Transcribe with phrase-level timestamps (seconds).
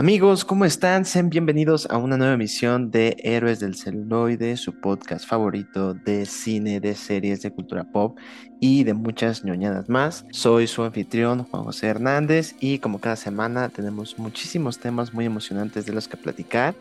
[0.00, 1.04] Amigos, ¿cómo están?
[1.04, 6.80] Sean bienvenidos a una nueva emisión de Héroes del Celuloide, su podcast favorito de cine,
[6.80, 8.16] de series, de cultura pop
[8.60, 10.24] y de muchas ñoñadas más.
[10.30, 15.84] Soy su anfitrión Juan José Hernández y como cada semana tenemos muchísimos temas muy emocionantes
[15.84, 16.74] de los que platicar.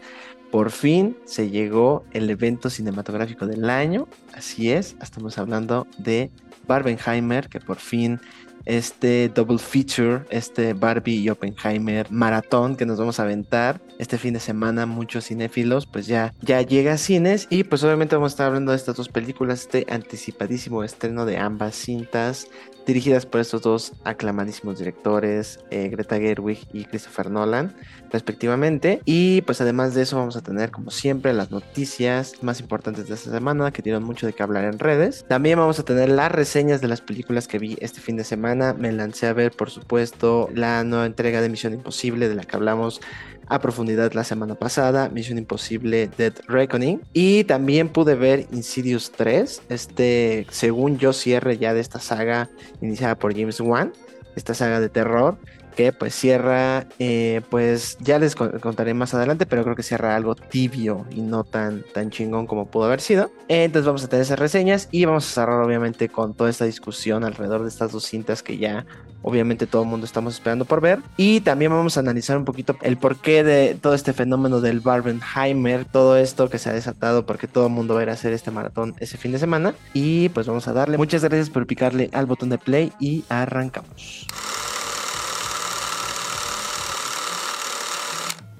[0.50, 6.32] Por fin se llegó el evento cinematográfico del año, así es, estamos hablando de
[6.68, 8.22] Barbenheimer, que por fin
[8.66, 14.34] este double feature, este Barbie y Oppenheimer maratón que nos vamos a aventar este fin
[14.34, 18.34] de semana, muchos cinéfilos, pues ya, ya llega a cines y pues obviamente vamos a
[18.34, 22.48] estar hablando de estas dos películas, este anticipadísimo estreno de ambas cintas
[22.86, 27.76] dirigidas por estos dos aclamadísimos directores, eh, Greta Gerwig y Christopher Nolan,
[28.12, 29.02] respectivamente.
[29.06, 33.16] Y pues además de eso vamos a tener como siempre las noticias más importantes de
[33.16, 35.26] esta semana que dieron mucho de qué hablar en redes.
[35.28, 38.74] También vamos a tener las reseñas de las películas que vi este fin de semana.
[38.74, 42.56] Me lancé a ver por supuesto la nueva entrega de Misión Imposible de la que
[42.56, 43.02] hablamos
[43.50, 47.02] a profundidad la semana pasada, Misión Imposible Dead Reckoning.
[47.14, 52.50] Y también pude ver Insidious 3, este, según yo, cierre ya de esta saga
[52.82, 53.92] iniciada por James Wan,
[54.36, 55.38] esta saga de terror
[55.80, 60.36] que pues cierra, eh, pues ya les contaré más adelante, pero creo que cierra algo
[60.36, 63.32] tibio y no tan, tan chingón como pudo haber sido.
[63.48, 67.24] Entonces vamos a tener esas reseñas y vamos a cerrar obviamente con toda esta discusión
[67.24, 68.86] alrededor de estas dos cintas que ya
[69.22, 71.00] obviamente todo el mundo estamos esperando por ver.
[71.16, 75.86] Y también vamos a analizar un poquito el porqué de todo este fenómeno del Barbenheimer,
[75.86, 78.34] todo esto que se ha desatado porque todo el mundo va a ir a hacer
[78.34, 79.76] este maratón ese fin de semana.
[79.94, 80.98] Y pues vamos a darle.
[80.98, 84.28] Muchas gracias por picarle al botón de play y arrancamos.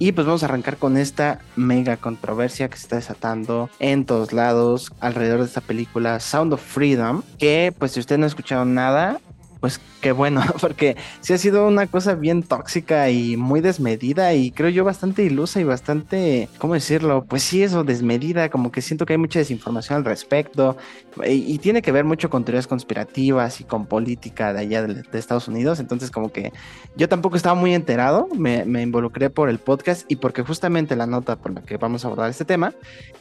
[0.02, 4.32] Y pues vamos a arrancar con esta mega controversia que se está desatando en todos
[4.32, 7.22] lados alrededor de esta película Sound of Freedom.
[7.38, 9.20] Que pues si usted no ha escuchado nada,
[9.60, 14.52] pues qué bueno, porque sí ha sido una cosa bien tóxica y muy desmedida y
[14.52, 17.26] creo yo bastante ilusa y bastante, ¿cómo decirlo?
[17.26, 20.78] Pues sí, eso, desmedida, como que siento que hay mucha desinformación al respecto
[21.26, 25.50] y, tiene que ver mucho con teorías conspirativas y con política de allá de, Estados
[25.50, 26.54] Unidos, entonces como que
[26.96, 31.36] yo tampoco estaba muy enterado, me, involucré por el podcast y porque justamente la nota
[31.36, 32.74] por la que vamos a abordar este tema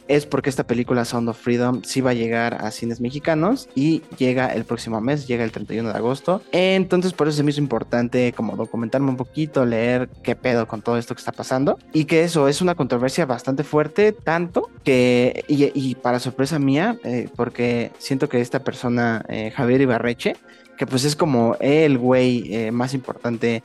[0.07, 4.01] es porque esta película Sound of Freedom sí va a llegar a cines mexicanos y
[4.17, 7.61] llega el próximo mes, llega el 31 de agosto entonces por eso se me hizo
[7.61, 11.77] importante como documentarme un poquito, leer qué pedo con todo esto que está pasando.
[11.93, 17.29] Y que eso es una controversia bastante fuerte, tanto que, y, para sorpresa mía, eh,
[17.35, 20.35] porque siento que esta persona, eh, Javier Ibarreche,
[20.77, 23.63] que pues es como el güey eh, más importante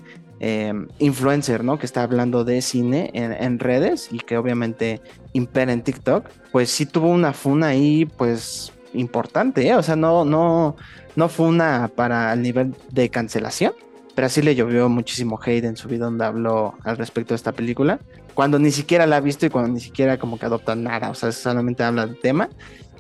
[0.99, 1.79] influencer, ¿no?
[1.79, 5.01] Que está hablando de cine en, redes y que obviamente
[5.33, 9.77] impera en TikTok, pues sí tuvo una funa ahí, pues importante, ¿eh?
[9.77, 10.77] O sea, no, no,
[11.17, 13.73] no fue una para el nivel de cancelación,
[14.15, 17.53] pero sí le llovió muchísimo hate en su video donde habló al respecto de esta
[17.53, 18.01] película,
[18.35, 21.15] cuando ni siquiera la ha visto y cuando ni siquiera como que adopta nada, o
[21.15, 22.49] sea, solamente habla del tema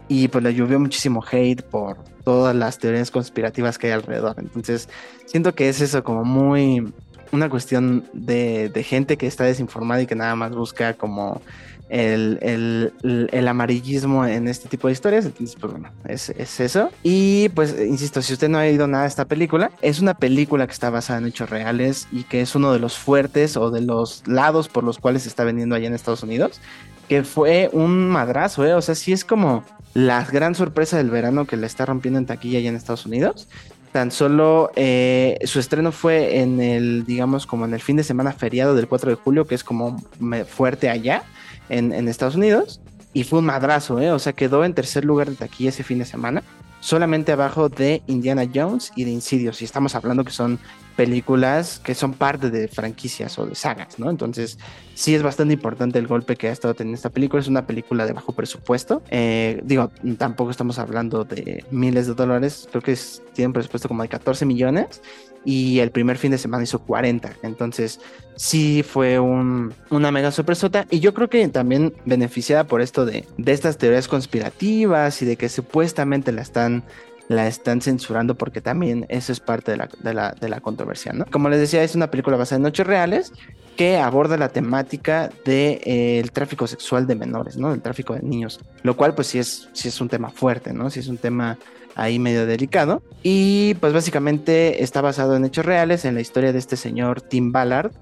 [0.08, 4.36] y pues le llovió muchísimo hate por todas las teorías conspirativas que hay alrededor.
[4.38, 4.88] Entonces,
[5.26, 6.92] siento que es eso como muy
[7.32, 11.40] una cuestión de, de gente que está desinformada y que nada más busca como
[11.88, 15.24] el, amarillismo en este tipo de historias.
[15.24, 16.30] Entonces, pues bueno, es,
[16.60, 16.90] eso.
[17.02, 20.66] Y pues, insisto, si usted no ha oído nada de esta película, es una película
[20.66, 23.80] que está basada en hechos reales y que es uno de los fuertes o de
[23.80, 26.60] los lados por los cuales se está vendiendo allá en Estados Unidos.
[27.08, 28.74] Que fue un madrazo, ¿eh?
[28.74, 29.62] O sea, sí es como
[29.92, 33.48] la gran sorpresa del verano que le está rompiendo en taquilla allá en Estados Unidos
[33.92, 38.32] tan solo eh, su estreno fue en el, digamos, como en el fin de semana
[38.32, 40.02] feriado del 4 de julio, que es como
[40.48, 41.22] fuerte allá
[41.68, 42.80] en, Estados Unidos
[43.12, 44.10] y fue un madrazo, ¿eh?
[44.10, 46.42] O sea, quedó en tercer lugar de taquilla ese fin de semana,
[46.80, 49.62] solamente abajo de Indiana Jones y de Insidious.
[49.62, 50.58] Y estamos hablando que son
[50.96, 54.10] películas que son parte de franquicias o de sagas, ¿no?
[54.10, 54.58] Entonces,
[54.94, 57.40] sí es bastante importante el golpe que ha estado teniendo esta película.
[57.40, 59.02] Es una película de bajo presupuesto.
[59.10, 62.68] Eh, digo, tampoco estamos hablando de miles de dólares.
[62.70, 62.96] Creo que
[63.34, 65.02] tiene un presupuesto como de 14 millones
[65.44, 67.36] y el primer fin de semana hizo 40.
[67.42, 68.00] Entonces,
[68.36, 70.86] sí fue un, una mega sorpresota.
[70.90, 75.36] Y yo creo que también beneficiada por esto de, de estas teorías conspirativas y de
[75.36, 76.84] que supuestamente la están
[77.28, 81.12] la están censurando porque también eso es parte de la, de la, de la controversia,
[81.12, 81.24] ¿no?
[81.26, 83.32] Como les decía, es una película basada en hechos reales
[83.76, 87.72] que aborda la temática del de, eh, tráfico sexual de menores, ¿no?
[87.72, 90.90] El tráfico de niños, lo cual pues sí es, sí es un tema fuerte, ¿no?
[90.90, 91.58] Sí es un tema
[91.94, 93.02] ahí medio delicado.
[93.22, 97.52] Y pues básicamente está basado en hechos reales, en la historia de este señor Tim
[97.52, 97.92] Ballard,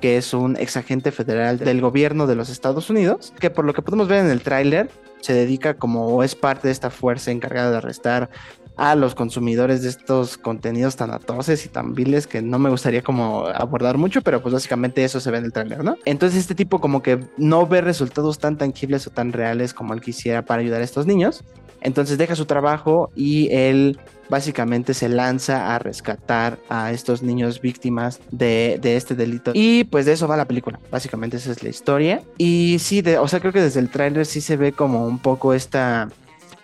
[0.00, 3.72] que es un ex agente federal del gobierno de los Estados Unidos, que por lo
[3.72, 4.90] que podemos ver en el tráiler
[5.20, 8.28] se dedica como es parte de esta fuerza encargada de arrestar
[8.76, 13.02] a los consumidores de estos contenidos tan atroces y tan viles que no me gustaría
[13.02, 15.96] como abordar mucho, pero pues básicamente eso se ve en el trailer, ¿no?
[16.04, 20.00] Entonces este tipo como que no ve resultados tan tangibles o tan reales como él
[20.00, 21.44] quisiera para ayudar a estos niños.
[21.82, 23.98] Entonces deja su trabajo y él
[24.28, 29.50] básicamente se lanza a rescatar a estos niños víctimas de, este delito.
[29.54, 30.80] Y pues de eso va la película.
[30.90, 32.22] Básicamente esa es la historia.
[32.38, 35.18] Y sí, de, o sea, creo que desde el tráiler sí se ve como un
[35.18, 36.08] poco esta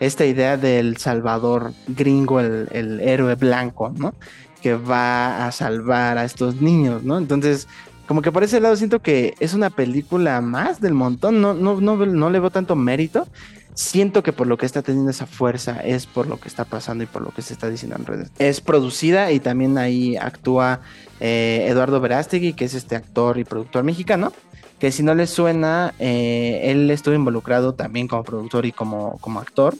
[0.00, 4.14] esta idea del salvador gringo, el, héroe blanco, ¿no?
[4.62, 7.18] Que va a salvar a estos niños, ¿no?
[7.18, 7.68] Entonces,
[8.06, 11.80] como que por ese lado siento que es una película más del montón, no, no,
[11.80, 13.26] no, no le veo tanto mérito.
[13.74, 17.04] Siento que por lo que está teniendo esa fuerza es por lo que está pasando
[17.04, 18.32] y por lo que se está diciendo en redes.
[18.40, 20.80] Es producida y también ahí actúa
[21.20, 24.32] eh, Eduardo Verástegui, que es este actor y productor mexicano
[24.78, 29.40] que si no les suena, eh, él estuvo involucrado también como productor y como, como
[29.40, 29.75] actor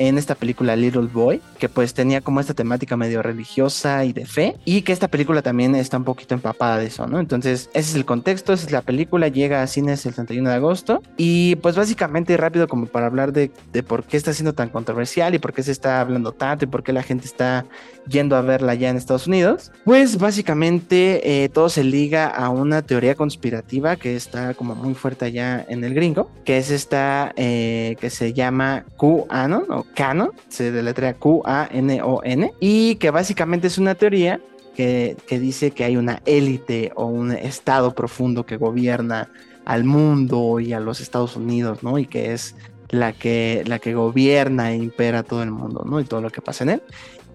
[0.00, 4.24] en esta película Little Boy, que pues tenía como esta temática medio religiosa y de
[4.24, 7.20] fe, y que esta película también está un poquito empapada de eso, ¿no?
[7.20, 10.56] Entonces, ese es el contexto, esa es la película, llega a cines el 31 de
[10.56, 14.70] agosto, y pues básicamente rápido como para hablar de, de por qué está siendo tan
[14.70, 17.66] controversial y por qué se está hablando tanto y por qué la gente está
[18.08, 22.82] yendo a verla ya en Estados Unidos, pues básicamente eh, todo se liga a una
[22.82, 27.96] teoría conspirativa que está como muy fuerte allá en el gringo, que es esta eh,
[28.00, 34.40] que se llama QAnon o Canon, se deletrea Q-A-N-O-N, y que básicamente es una teoría
[34.74, 39.28] que, dice que hay una élite o un estado profundo que gobierna
[39.66, 41.98] al mundo y a los Estados Unidos, ¿no?
[41.98, 42.56] Y que es
[42.88, 46.00] la que, la que gobierna e impera todo el mundo, ¿no?
[46.00, 46.82] Y todo lo que pasa en él.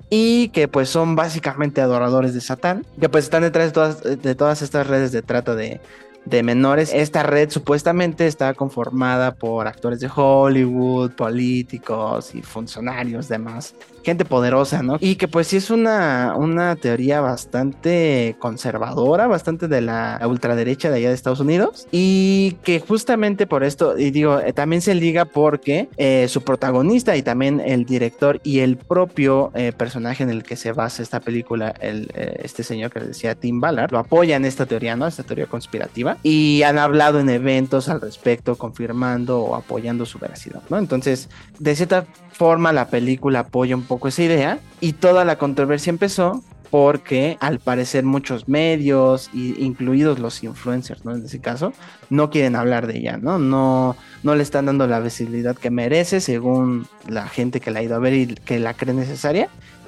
[0.10, 4.36] Y que pues son básicamente adoradores de Satán, que pues están detrás de todas, de
[4.36, 5.82] todas estas redes de trata de,
[6.26, 6.92] de menores.
[6.94, 13.76] Esta red supuestamente está conformada por actores de Hollywood, políticos y funcionarios demás
[14.06, 14.98] gente poderosa, ¿no?
[15.00, 20.98] Y que pues sí es una, una teoría bastante conservadora, bastante de la ultraderecha de
[20.98, 21.88] allá de Estados Unidos.
[21.92, 27.18] Y que justamente por esto, y digo, eh, también se liga porque eh, su protagonista
[27.18, 31.20] y también el director y el propio eh, personaje en el que se basa esta
[31.20, 35.08] película, el, este señor que decía Tim Ballard, lo apoyan esta teoría, ¿no?
[35.08, 36.18] Esta teoría conspirativa.
[36.22, 40.78] Y han hablado en eventos al respecto, confirmando o apoyando su veracidad, ¿no?
[40.78, 42.06] Entonces, de cierta
[42.38, 47.60] forma la película apoya un poco esa idea y toda la controversia empezó porque al
[47.60, 51.16] parecer muchos medios, incluidos los influencers, ¿no?
[51.16, 51.72] En ese caso,
[52.10, 53.40] no quieren hablar de ella, ¿no?
[53.40, 57.84] No, no le están dando la visibilidad que merece según la gente que la ha
[57.84, 59.48] ido a ver y que la cree necesaria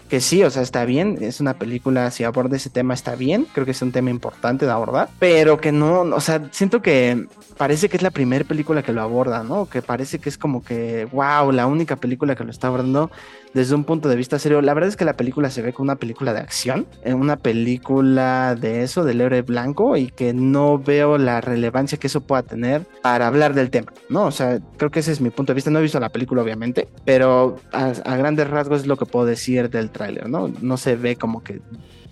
[0.10, 3.48] que sí, o sea, está bien, es una película, si aborda ese tema está bien,
[3.54, 7.28] creo que es un tema importante de abordar, pero que no, o sea, siento que
[7.58, 9.68] parece que es la primera película que lo aborda, ¿no?
[9.68, 13.12] Que parece que es como que, wow, la única película que lo está abordando
[13.54, 14.62] desde un punto de vista serio.
[14.62, 17.38] La verdad es que la película se ve como una película de acción, eh, una
[17.38, 22.44] película de eso, del héroe blanco, y que no veo la relevancia que eso pueda
[22.44, 24.26] tener para hablar del tema, ¿no?
[24.26, 25.72] O sea, creo que ese es mi punto de vista.
[25.72, 29.26] No he visto la película, obviamente, pero a, a grandes rasgos es lo que puedo
[29.26, 29.90] decir del
[30.28, 30.78] ¿no?
[30.78, 31.62] Se ve como que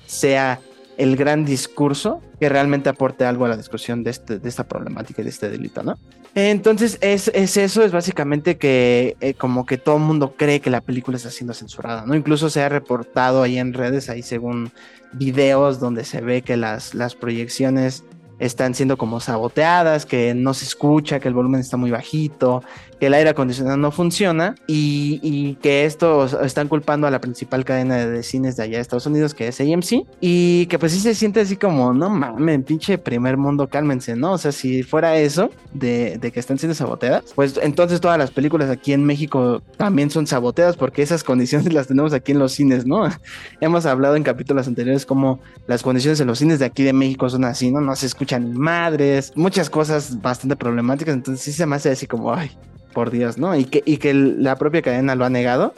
[0.05, 0.59] sea
[0.97, 5.21] el gran discurso que realmente aporte algo a la discusión de, este, de esta problemática
[5.21, 5.97] y de este delito, ¿no?
[6.35, 10.81] Entonces es, eso, es básicamente que eh, como que todo el mundo cree que la
[10.81, 12.13] película está siendo censurada, ¿no?
[12.13, 14.71] Incluso se ha reportado ahí en redes, ahí según
[15.13, 18.03] videos donde se ve que las, las proyecciones
[18.39, 22.63] están siendo como saboteadas, que no se escucha, que el volumen está muy bajito,
[22.99, 28.05] que el aire acondicionado no funciona y, que esto están culpando a la principal cadena
[28.05, 31.15] de cines de allá de Estados Unidos, que es AMC, y que pues sí se
[31.15, 34.33] siente así como, no mames, pinche primer mundo, cálmense, ¿no?
[34.33, 38.69] O sea, si fuera eso, de, que están siendo saboteadas, pues entonces todas las películas
[38.69, 42.85] aquí en México también son saboteadas porque esas condiciones las tenemos aquí en los cines,
[42.85, 43.07] ¿no?
[43.61, 47.29] Hemos hablado en capítulos anteriores como las condiciones en los cines de aquí de México
[47.29, 47.81] son así, ¿no?
[47.81, 52.33] No se escuchan madres, muchas cosas bastante problemáticas, entonces sí se me hace así como,
[52.33, 52.51] ay,
[52.95, 53.55] por Dios, ¿no?
[53.55, 55.75] Y que, y que la propia cadena lo ha negado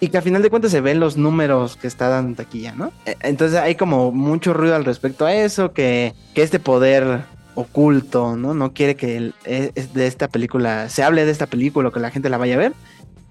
[0.00, 2.90] y que a final de cuentas se ven los números que está dando taquilla, ¿no?
[3.04, 7.20] E, entonces hay como mucho ruido al respecto a eso, que, que este poder
[7.54, 8.54] oculto, ¿no?
[8.54, 12.10] No quiere que e, de esta película, se hable de esta película o que la
[12.10, 12.72] gente la vaya a ver.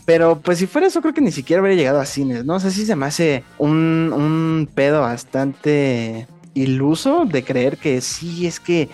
[0.06, 2.56] Pero pues si fuera eso, creo que ni siquiera habría llegado a cines, ¿no?
[2.56, 8.46] O sea, sí se me hace un, un pedo bastante iluso de creer que sí,
[8.46, 8.90] es que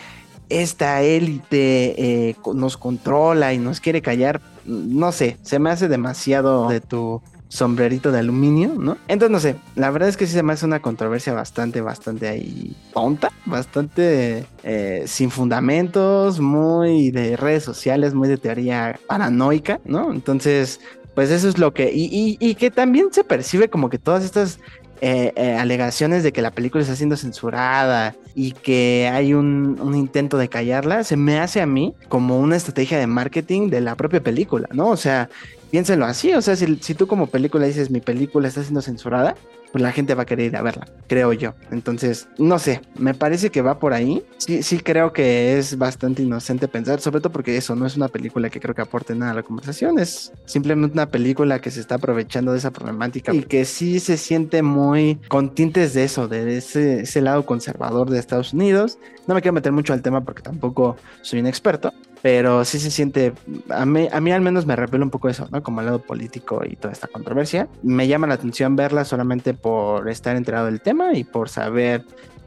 [0.49, 6.69] esta élite eh, nos controla y nos quiere callar, no sé, se me hace demasiado
[6.69, 8.97] de tu sombrerito de aluminio, ¿no?
[9.07, 12.27] Entonces, no sé, la verdad es que sí se me hace una controversia bastante, bastante
[12.27, 20.11] ahí tonta, bastante eh, sin fundamentos, muy de redes sociales, muy de teoría paranoica, ¿no?
[20.11, 20.79] Entonces,
[21.13, 24.59] pues eso es lo que, y, y, que también se percibe como que todas estas
[25.01, 30.37] eh, eh, alegaciones de que la película está siendo censurada y que hay un, intento
[30.37, 34.21] de callarla, se me hace a mí como una estrategia de marketing de la propia
[34.21, 34.87] película, ¿no?
[34.89, 35.29] O sea,
[35.71, 39.35] piénsenlo así, o sea, si tú como película dices mi película está siendo censurada,
[39.75, 41.53] pues la gente va a querer ir a verla, creo yo.
[41.69, 44.23] Entonces, no sé, me parece que va por ahí.
[44.37, 48.07] Sí, sí creo que es bastante inocente pensar, sobre todo porque eso no es una
[48.07, 51.81] película que creo que aporte nada a la conversación, es simplemente una película que se
[51.81, 56.29] está aprovechando de esa problemática y que sí se siente muy con tintes de eso,
[56.29, 58.97] de ese, ese lado conservador de Estados Unidos.
[59.27, 61.91] No me quiero meter mucho al tema porque tampoco soy un experto,
[62.25, 63.33] pero sí se siente,
[63.69, 65.61] a mí, a mí al menos me revela un poco eso, ¿no?
[65.61, 67.67] Como el lado político y toda esta controversia.
[67.83, 72.03] Me llama la atención verla solamente por estar enterado del tema y por saber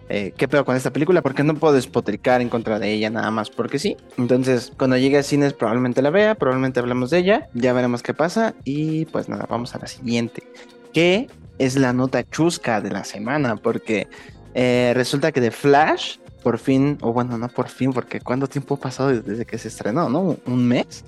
[0.08, 3.30] eh, qué pedo con esta película, porque no puedo despotricar en contra de ella nada
[3.30, 3.96] más porque sí.
[4.16, 8.14] Entonces, cuando llegue a cines probablemente la vea, probablemente hablemos de ella, ya veremos qué
[8.14, 10.42] pasa y pues nada, vamos a la siguiente,
[10.92, 14.08] que es la nota chusca de la semana, porque
[14.54, 18.74] eh, resulta que The Flash por fin, o bueno, no por fin, porque ¿cuánto tiempo
[18.74, 20.36] ha pasado desde que se estrenó, no?
[20.46, 21.04] Un mes.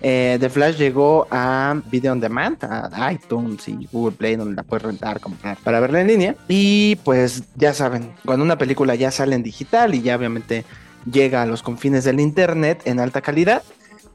[0.00, 4.62] Eh, The Flash llegó a Video on Demand, a iTunes y Google Play, donde la
[4.62, 6.36] puedes rentar, comprar para verla en línea.
[6.46, 10.64] Y pues ya saben, cuando una película ya sale en digital y ya obviamente
[11.10, 13.62] llega a los confines del Internet en alta calidad,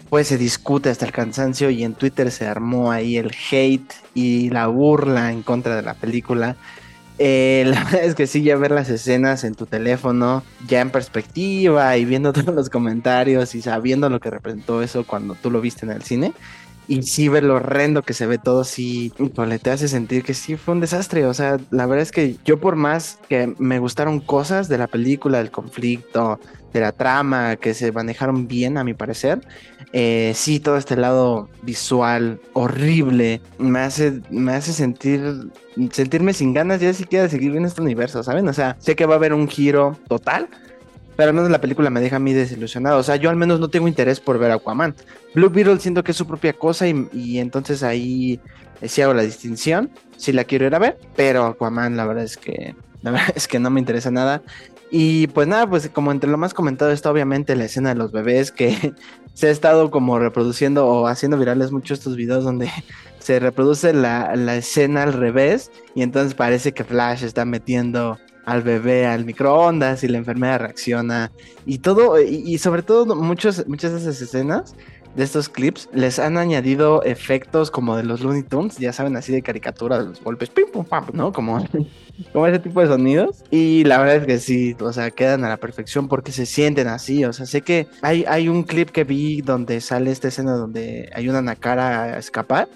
[0.09, 4.49] pues se discute hasta el cansancio y en Twitter se armó ahí el hate y
[4.51, 6.55] la burla en contra de la película
[7.19, 10.89] eh, la verdad es que sí, ya ver las escenas en tu teléfono, ya en
[10.89, 15.61] perspectiva y viendo todos los comentarios y sabiendo lo que representó eso cuando tú lo
[15.61, 16.33] viste en el cine.
[16.85, 20.33] Y sí ver lo horrendo que se ve todo, sí, le te hace sentir que
[20.33, 21.25] sí fue un desastre.
[21.25, 24.87] O sea, la verdad es que yo por más que me gustaron cosas de la
[24.87, 26.41] película, del conflicto,
[26.73, 29.41] de la trama, que se manejaron bien a mi parecer,
[29.95, 35.51] eh, sí, todo este lado visual horrible me hace, me hace sentir,
[35.91, 38.47] sentirme sin ganas ya siquiera de seguir viendo este universo, ¿saben?
[38.47, 40.49] O sea, sé que va a haber un giro total,
[41.15, 42.97] pero al menos la película me deja a mí desilusionado.
[42.97, 44.95] O sea, yo al menos no tengo interés por ver Aquaman.
[45.35, 48.39] Blue Beetle siento que es su propia cosa y, entonces ahí
[48.81, 49.91] eh, sí hago la distinción.
[50.17, 53.47] Sí la quiero ir a ver, pero Aquaman la verdad es que la verdad es
[53.47, 54.41] que no me interesa nada.
[54.91, 58.11] Y pues nada, pues como entre lo más comentado está obviamente la escena de los
[58.11, 58.93] bebés que
[59.33, 62.69] se ha estado como reproduciendo o haciendo virales muchos estos videos donde
[63.19, 68.61] se reproduce la, la, escena al revés y entonces parece que Flash está metiendo al
[68.61, 71.31] bebé al microondas y la enfermera reacciona.
[71.65, 74.75] Y todo y, sobre todo muchos, muchas de esas escenas
[75.15, 79.31] de estos clips les han añadido efectos como de los Looney Tunes, ya saben, así
[79.31, 81.31] de caricatura, de los golpes, pim, pum, pam, ¿no?
[81.31, 81.63] Como,
[82.33, 83.43] como ese tipo de sonidos.
[83.51, 86.87] Y la verdad es que sí, o sea, quedan a la perfección porque se sienten
[86.87, 87.25] así.
[87.25, 91.11] O sea, sé que hay, hay un clip que vi donde sale esta escena donde
[91.15, 92.67] ayudan a Cara a escapar.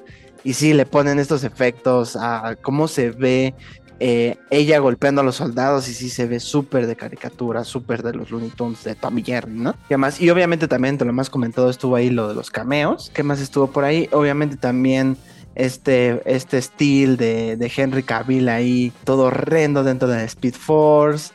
[0.43, 3.53] Y sí, le ponen estos efectos a cómo se ve
[3.99, 8.13] eh, ella golpeando a los soldados y sí se ve súper de caricatura, súper de
[8.13, 9.75] los Looney Tunes de Tommy Jerry, ¿no?
[9.89, 10.21] ¿Qué más?
[10.21, 13.11] Y obviamente también, entre lo más comentado, estuvo ahí lo de los cameos.
[13.13, 14.07] ¿Qué más estuvo por ahí?
[14.11, 15.17] Obviamente también
[15.55, 21.33] este, este estilo de, de Henry Cavill ahí, todo horrendo dentro de Speed Force.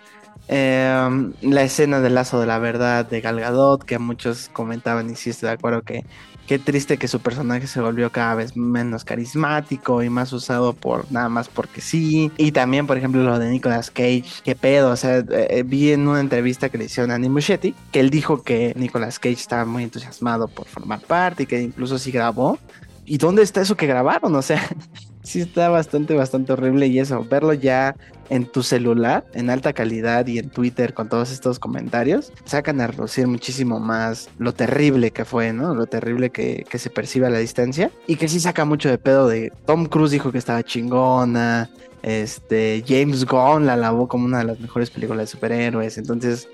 [0.49, 5.16] Em, la escena del lazo de la verdad de Gal Gadot, que muchos comentaban y
[5.16, 6.04] sí estoy de acuerdo que
[6.46, 11.11] qué triste que su personaje se volvió cada vez menos carismático y más usado por
[11.11, 12.30] nada más porque sí.
[12.37, 15.92] Y también, por ejemplo, lo de Nicolas Cage, qué pedo, o sea, eh, eh, vi
[15.92, 19.34] en una entrevista que le hicieron a Annie Muschietti que él dijo que Nicolas Cage
[19.34, 22.58] estaba muy entusiasmado por formar parte y que incluso sí grabó.
[23.04, 24.34] ¿Y dónde está eso que grabaron?
[24.34, 24.62] O sea,
[25.23, 27.95] sí está bastante, bastante horrible y eso, verlo ya
[28.29, 32.87] en tu celular, en alta calidad y en Twitter con todos estos comentarios, sacan a
[32.87, 35.75] reducir muchísimo más lo terrible que fue, ¿no?
[35.75, 39.29] Lo terrible que, se percibe a la distancia y que sí saca mucho de pedo
[39.29, 41.71] de Tom Cruise dijo que estaba chingona,
[42.02, 46.49] este, James Gunn la alabó como una de las mejores películas de superhéroes, entonces,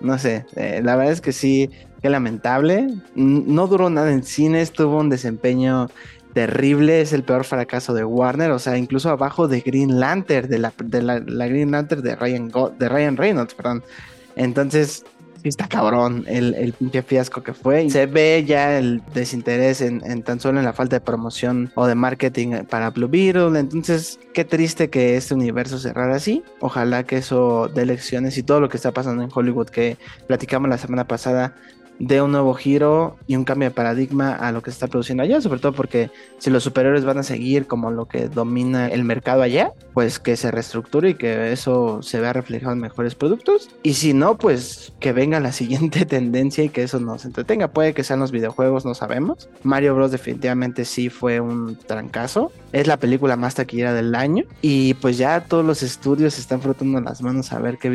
[0.00, 1.70] no sé, eh, la verdad es que sí,
[2.02, 5.88] qué lamentable, no duró nada en cines, tuvo un desempeño
[6.34, 10.58] terrible, es el peor fracaso de Warner, o sea, incluso abajo de Green Lantern, de
[10.58, 10.72] la,
[11.46, 13.82] Green Lantern de Ryan, de Ryan Reynolds, perdón.
[14.36, 15.04] Entonces,
[15.48, 17.88] está cabrón el, el pinche fiasco que fue.
[17.90, 21.94] Se ve ya el desinterés en, tan solo en la falta de promoción o de
[21.94, 23.58] marketing para Blue Beetle.
[23.58, 26.42] Entonces, qué triste que este universo cerrara así.
[26.60, 30.68] Ojalá que eso dé lecciones y todo lo que está pasando en Hollywood que platicamos
[30.68, 31.54] la semana pasada
[31.98, 35.22] dé un nuevo giro y un cambio de paradigma a lo que se está produciendo
[35.22, 39.04] allá, sobre todo porque si los superiores van a seguir como lo que domina el
[39.04, 43.70] mercado allá, pues que se reestructure y que eso se vea reflejado en mejores productos.
[43.82, 47.68] Y si no, pues que venga la siguiente tendencia y que eso nos entretenga.
[47.68, 49.48] Puede que sean los videojuegos, no sabemos.
[49.62, 52.52] Mario Bros definitivamente sí fue un trancazo.
[52.72, 57.00] Es la película más taquillera del año y pues ya todos los estudios están frotando
[57.00, 57.88] las manos a ver qué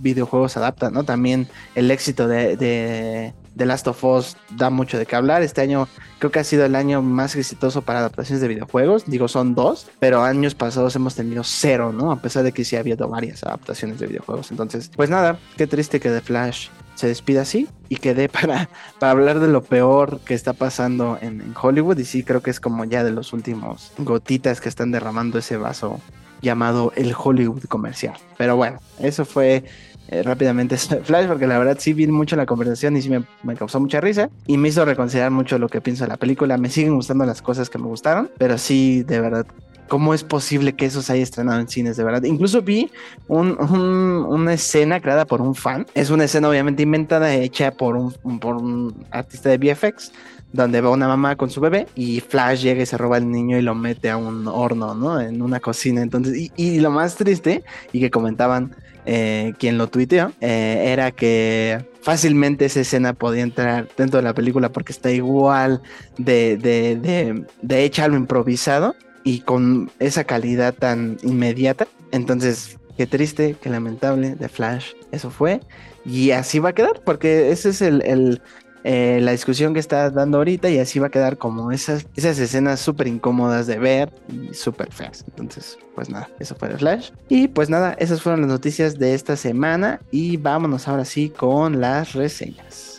[0.00, 1.04] videojuegos adaptan, ¿no?
[1.04, 5.42] También el éxito de, de The Last of Us da mucho de qué hablar.
[5.42, 9.04] Este año creo que ha sido el año más exitoso para adaptaciones de videojuegos.
[9.06, 12.12] Digo, son dos, pero años pasados hemos tenido cero, ¿no?
[12.12, 14.50] A pesar de que sí ha habido varias adaptaciones de videojuegos.
[14.50, 18.68] Entonces, pues nada, qué triste que The Flash se despida así y quede para,
[18.98, 21.98] para hablar de lo peor que está pasando en, en Hollywood.
[21.98, 25.56] Y sí, creo que es como ya de los últimos gotitas que están derramando ese
[25.56, 26.00] vaso
[26.42, 28.14] llamado el Hollywood comercial.
[28.36, 29.64] Pero bueno, eso fue
[30.12, 33.80] eh, rápidamente Flash, porque la verdad sí vi mucho la conversación y sí me, causó
[33.80, 36.58] mucha risa y me hizo reconsiderar mucho lo que pienso de la película.
[36.58, 39.46] Me siguen gustando las cosas que me gustaron, pero sí, de verdad,
[39.88, 42.24] ¿cómo es posible que eso se haya estrenado en cines, de verdad?
[42.24, 42.90] Incluso vi
[43.26, 45.86] un, una escena creada por un fan.
[45.94, 50.12] Es una escena obviamente inventada, hecha por un, por un artista de VFX
[50.52, 53.58] donde va una mamá con su bebé y Flash llega y se roba al niño
[53.58, 55.20] y lo mete a un horno, ¿no?
[55.20, 56.02] En una cocina.
[56.02, 58.74] Entonces, y, lo más triste, y que comentaban
[59.06, 64.34] eh, quien lo tuiteó, eh, era que fácilmente esa escena podía entrar dentro de la
[64.34, 65.82] película porque está igual
[66.18, 68.94] de, de, de, de hecha improvisado
[69.24, 71.86] y con esa calidad tan inmediata.
[72.10, 75.60] Entonces, qué triste, qué lamentable de Flash, eso fue.
[76.04, 78.42] Y así va a quedar, porque ese es el,
[78.84, 82.38] eh, la discusión que está dando ahorita y así va a quedar como esas, esas
[82.38, 85.24] escenas súper incómodas de ver y súper feas.
[85.28, 87.10] Entonces, pues nada, eso fue de Flash.
[87.28, 91.80] Y pues nada, esas fueron las noticias de esta semana y vámonos ahora sí con
[91.80, 92.92] las reseñas.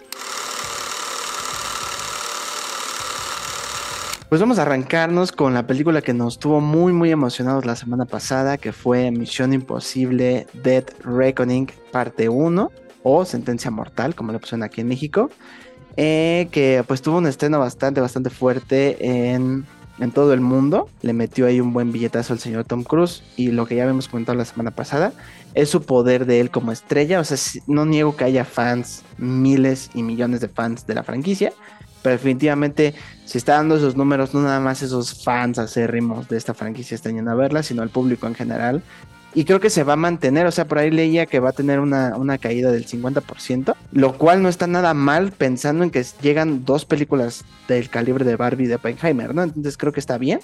[4.33, 8.05] Pues vamos a arrancarnos con la película que nos tuvo muy muy emocionados la semana
[8.05, 12.71] pasada, que fue Misión Imposible Dead Reckoning parte 1
[13.03, 15.29] o Sentencia Mortal, como le pusieron aquí en México.
[15.95, 19.65] Eh, que pues tuvo un estreno bastante, bastante fuerte en,
[19.99, 20.89] en, todo el mundo.
[21.01, 24.07] Le metió ahí un buen billetazo al señor Tom Cruise y lo que ya habíamos
[24.07, 25.13] comentado la semana pasada
[25.53, 27.19] es su poder de él como estrella.
[27.19, 31.53] O sea, no niego que haya fans, miles y millones de fans de la franquicia.
[32.01, 32.95] Pero definitivamente,
[33.25, 37.15] si está dando esos números, no nada más esos fans acérrimos de esta franquicia están
[37.15, 38.83] yendo a verla, sino el público en general
[39.35, 41.53] y creo que se va a mantener, o sea, por ahí leía que va a
[41.53, 46.05] tener una, una, caída del 50%, lo cual no está nada mal pensando en que
[46.21, 49.43] llegan dos películas del calibre de Barbie de Oppenheimer, ¿no?
[49.43, 50.39] Entonces creo que está bien.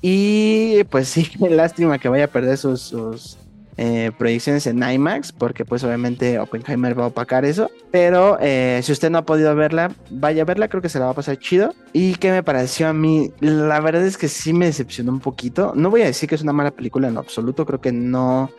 [0.00, 3.38] Y pues sí, lástima que vaya a perder sus, sus
[3.76, 7.70] eh, proyecciones en IMAX, porque pues obviamente Oppenheimer va a opacar eso.
[7.90, 11.06] Pero eh, si usted no ha podido verla, vaya a verla, creo que se la
[11.06, 11.74] va a pasar chido.
[11.92, 13.32] ¿Y qué me pareció a mí?
[13.40, 15.72] La verdad es que sí me decepcionó un poquito.
[15.74, 18.50] No voy a decir que es una mala película en absoluto, creo que no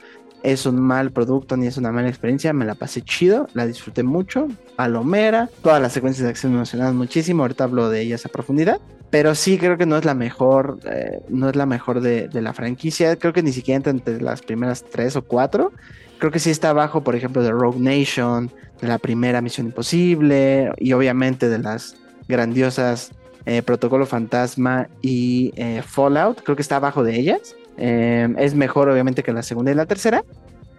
[0.43, 2.54] es un mal producto ni es una mala experiencia.
[2.54, 4.47] Me la pasé chido, la disfruté mucho.
[4.76, 7.43] Palomera, todas las secuencias de acción me emocionaron muchísimo.
[7.43, 8.80] Ahorita hablo de ellas a profundidad.
[9.13, 12.52] Pero sí creo que no es la mejor, eh, no es la mejor de, la
[12.52, 13.15] franquicia.
[13.15, 15.71] Creo que ni siquiera entre las primeras tres o cuatro.
[16.17, 18.49] Creo que sí está abajo, por ejemplo, de Rogue Nation,
[18.82, 21.95] de la primera Misión Imposible y obviamente de las
[22.28, 23.12] grandiosas
[23.45, 26.41] eh, Protocolo Fantasma y eh, Fallout.
[26.41, 27.56] Creo que está abajo de ellas.
[27.78, 30.23] Es mejor obviamente que la segunda y la tercera.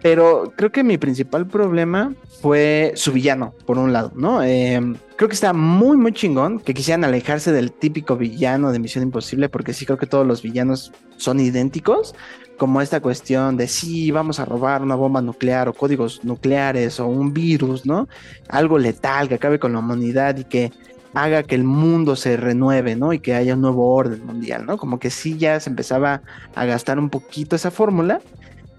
[0.05, 4.43] Pero creo que mi principal problema fue su villano, por un lado, ¿no?
[4.43, 4.79] Eh,
[5.15, 9.49] creo que está muy, muy chingón que quisieran alejarse del típico villano de Misión Imposible,
[9.49, 12.13] porque sí creo que todos los villanos son idénticos,
[12.55, 17.07] como esta cuestión de sí, vamos a robar una bomba nuclear o códigos nucleares o
[17.07, 18.07] un virus, ¿no?
[18.47, 20.71] Algo letal que acabe con la humanidad y que
[21.15, 23.11] haga que el mundo se renueve, ¿no?
[23.11, 24.77] Y que haya un nuevo orden mundial, ¿no?
[24.77, 26.21] Como que sí ya se empezaba
[26.53, 28.21] a gastar un poquito esa fórmula.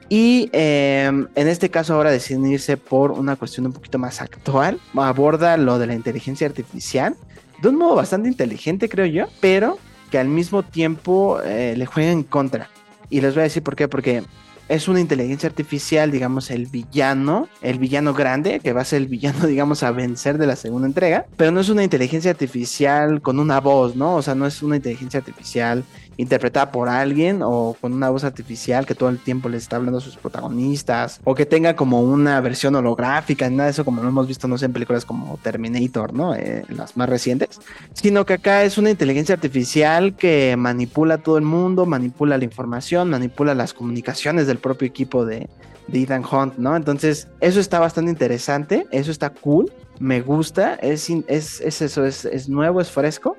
[0.08, 4.80] Y eh, en este caso ahora deciden irse por una cuestión un poquito más actual.
[4.94, 7.16] Aborda lo de la inteligencia artificial
[7.60, 9.78] de un modo bastante inteligente, creo yo, pero
[10.10, 12.68] que al mismo tiempo eh, le juega en contra.
[13.08, 14.22] Y les voy a decir por qué, porque
[14.68, 19.08] es una inteligencia artificial, digamos, el villano, el villano grande, que va a ser el
[19.08, 23.38] villano, digamos, a vencer de la segunda entrega, pero no es una inteligencia artificial con
[23.38, 24.16] una voz, ¿no?
[24.16, 25.84] O sea, no es una inteligencia artificial
[26.16, 29.98] interpretada por alguien o con una voz artificial que todo el tiempo les está hablando
[29.98, 34.09] a sus protagonistas o que tenga como una versión holográfica, nada de eso como lo
[34.09, 36.35] hemos visto, no sé, en películas como Terminator, ¿no?
[36.35, 37.61] Eh, las más recientes,
[37.92, 43.11] sino que acá es una inteligencia artificial que manipula todo el mundo, manipula la información,
[43.11, 45.48] manipula las comunicaciones del propio equipo de,
[45.88, 46.76] de Ethan Hunt, ¿no?
[46.76, 49.70] Entonces, eso está bastante interesante, eso está cool.
[49.98, 53.37] me gusta, es, es, es eso, es, es nuevo, es fresco.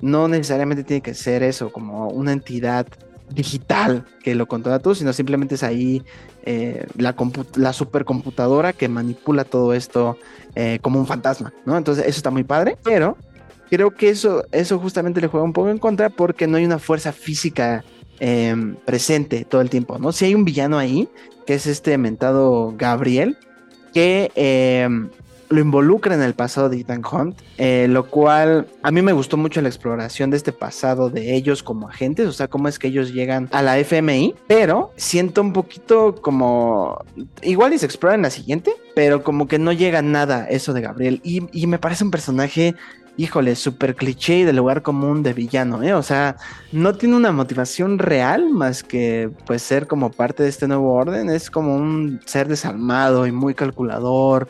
[0.00, 2.86] No necesariamente tiene que ser eso, como una entidad
[3.32, 6.02] digital que lo controla todo, sino simplemente es ahí
[6.44, 10.16] eh, la, supercomputadora que manipula todo esto
[10.54, 11.76] eh, como un fantasma, ¿no?
[11.76, 13.16] Entonces eso está muy padre, pero
[13.68, 16.78] creo que eso, eso justamente le juega un poco en contra porque no hay una
[16.78, 17.84] fuerza física
[18.18, 20.12] em, presente todo el tiempo, ¿no?
[20.12, 21.08] Si hay un villano ahí,
[21.46, 23.36] que es este mentado Gabriel,
[23.92, 25.10] que em,
[25.50, 29.36] lo involucra en el pasado de Ethan Hunt, eh, lo cual a mí me gustó
[29.36, 32.86] mucho la exploración de este pasado de ellos como agentes, o sea, cómo es que
[32.86, 37.04] ellos llegan a la FMI, pero siento un poquito como,
[37.42, 40.82] igual y se explora en la siguiente, pero como que no llega nada eso de
[40.82, 42.74] Gabriel y, me parece un personaje
[43.16, 45.92] híjole, súper cliché y de lugar común de villano, ¿eh?
[45.92, 46.36] O sea,
[46.72, 51.28] no tiene una motivación real más que pues ser como parte de este nuevo orden,
[51.28, 54.48] es como un ser desalmado y muy calculador,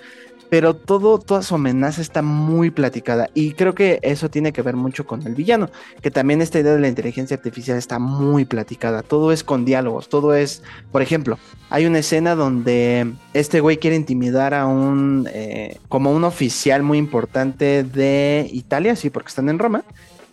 [0.51, 4.75] pero todo, toda su amenaza está muy platicada y creo que eso tiene que ver
[4.75, 5.71] mucho con el villano,
[6.03, 10.09] que también esta idea de la inteligencia artificial está muy platicada, todo es con diálogos,
[10.09, 11.39] todo es, por ejemplo,
[11.71, 16.99] hay una escena donde este güey quiere intimidar a un, eh, como un oficial muy
[16.99, 19.85] importante de Italia, sí, porque están en Roma,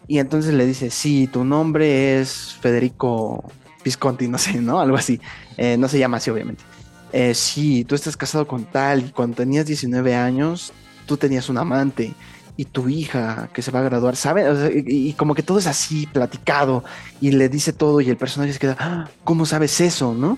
[0.08, 3.44] y entonces le dice, sí, tu nombre es Federico
[3.86, 4.80] Visconti, no sé, ¿no?
[4.80, 5.22] Algo así,
[5.58, 6.64] eh, no se llama así obviamente
[7.12, 10.74] eh, sí, tú estás casado con tal y cuando tenías 19 años,
[11.06, 12.13] tú tenías un amante
[12.58, 14.72] y tu hija que se va a graduar, ¿sabes?
[14.74, 16.84] y, como que todo es así, platicado,
[17.22, 20.38] y le dice todo y el personaje se queda, ah, ¿cómo sabes eso, no?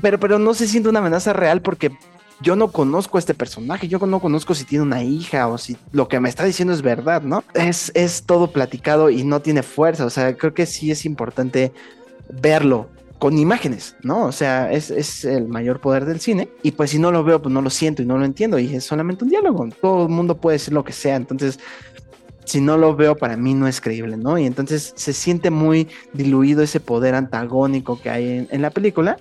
[0.00, 1.92] pero, pero no se siente una amenaza real porque
[2.42, 5.76] yo no conozco a este personaje, yo no conozco si tiene una hija o si
[5.92, 7.44] lo que me está diciendo es verdad, ¿no?
[7.54, 11.72] Es, es todo platicado y no tiene fuerza, o sea, creo que sí es importante
[12.30, 12.88] verlo
[13.20, 14.24] con imágenes, ¿no?
[14.24, 16.48] O sea, es, el mayor poder del cine.
[16.62, 18.58] Y pues si no lo veo, pues no lo siento y no lo entiendo.
[18.58, 19.68] Y es solamente un diálogo.
[19.80, 21.16] Todo el mundo puede decir lo que sea.
[21.16, 21.60] Entonces,
[22.46, 24.38] si no lo veo, para mí no es creíble, ¿no?
[24.38, 29.18] Y entonces se siente muy diluido ese poder antagónico que hay en la película.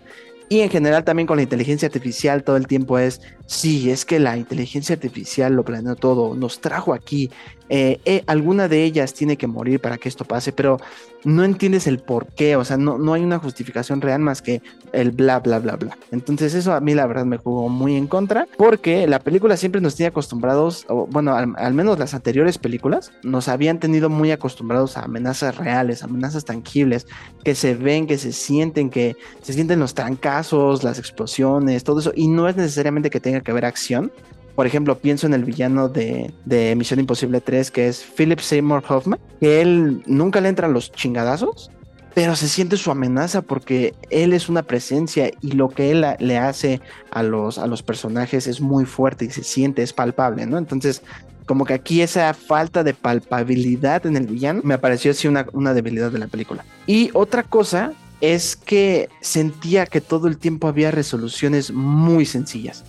[0.52, 4.20] Y en general también con la inteligencia artificial todo el tiempo es, sí, es que
[4.20, 7.30] la inteligencia artificial lo planeó todo, nos trajo aquí,
[7.70, 10.80] eh, eh, alguna de ellas tiene que morir para que esto pase, pero
[11.24, 14.62] no entiendes el por qué, o sea, no, no hay una justificación real más que
[14.94, 15.98] el bla, bla, bla, bla.
[16.12, 19.82] Entonces eso a mí la verdad me jugó muy en contra, porque la película siempre
[19.82, 24.98] nos tiene acostumbrados, o, bueno, al, menos las anteriores películas, nos habían tenido muy acostumbrados
[24.98, 27.08] a amenazas reales, amenazas tangibles,
[27.44, 32.12] que se ven, que se sienten, que se sienten los trancazos, las explosiones, todo eso,
[32.16, 34.12] y no es necesariamente que tenga que haber acción,
[34.60, 38.84] por ejemplo, pienso en el villano de, de Misión Imposible 3, que es Philip Seymour
[38.90, 41.72] Hoffman, que él nunca le entran los chingadazos,
[42.14, 46.38] pero se siente su amenaza porque él es una presencia y lo que él le
[46.38, 50.58] hace a los, a los personajes es muy fuerte y se siente, es palpable, ¿no?
[50.58, 51.04] Entonces,
[51.46, 55.74] como que aquí esa falta de palpabilidad en el villano me pareció así una, una
[55.74, 56.66] debilidad de la película.
[56.86, 62.84] Y otra cosa es que sentía que todo el tiempo había resoluciones muy sencillas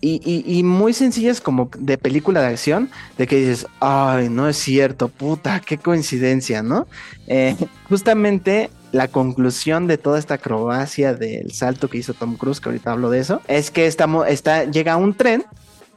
[0.00, 5.08] y, muy sencillas como de película de acción, de que dices, ay, no es cierto,
[5.08, 6.86] puta, qué coincidencia, ¿no?
[7.26, 7.56] Eh,
[7.88, 12.92] justamente la conclusión de toda esta acrobacia del salto que hizo Tom Cruise, que ahorita
[12.92, 15.44] hablo de eso, es que estamos, está, llega un tren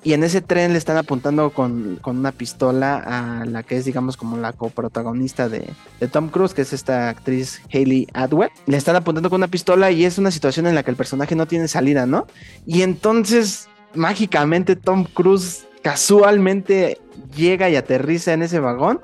[0.03, 4.17] y en ese tren le están apuntando con, una pistola a la que es, digamos,
[4.17, 5.69] como la coprotagonista de,
[6.01, 8.49] de Tom Cruise, que es esta actriz Hayley Atwell.
[8.65, 11.35] Le están apuntando con una pistola y es una situación en la que el personaje
[11.35, 12.27] no tiene salida, ¿no?
[12.65, 16.99] Y entonces mágicamente Tom Cruise casualmente
[17.35, 19.01] llega y aterriza en ese vagón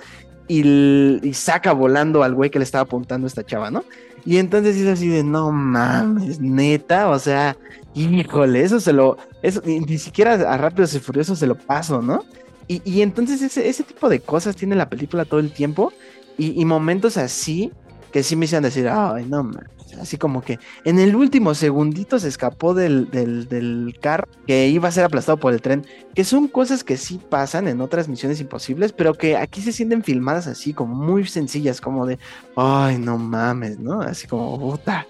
[0.47, 3.84] y, saca volando al güey que le estaba apuntando esta chava, ¿no?
[4.25, 7.56] Y entonces es así de, no mames, neta, o sea,
[7.93, 12.25] híjole, eso se lo, eso, ni, siquiera a Rápidos y Furiosos se lo paso, ¿no?
[12.67, 15.91] Y, entonces ese, tipo de cosas tiene la película todo el tiempo
[16.38, 17.71] y, y momentos así
[18.12, 22.19] que sí me hicieron decir, ay, no mames así como que en el último segundito
[22.19, 23.98] se escapó del, del,
[24.45, 27.82] que iba a ser aplastado por el tren, que son cosas que sí pasan en
[27.82, 32.19] otras misiones imposibles, pero que aquí se sienten filmadas así, como muy sencillas, como de,
[32.56, 34.02] ay, no mames, ¿no?
[34.02, 35.08] Así como, puta,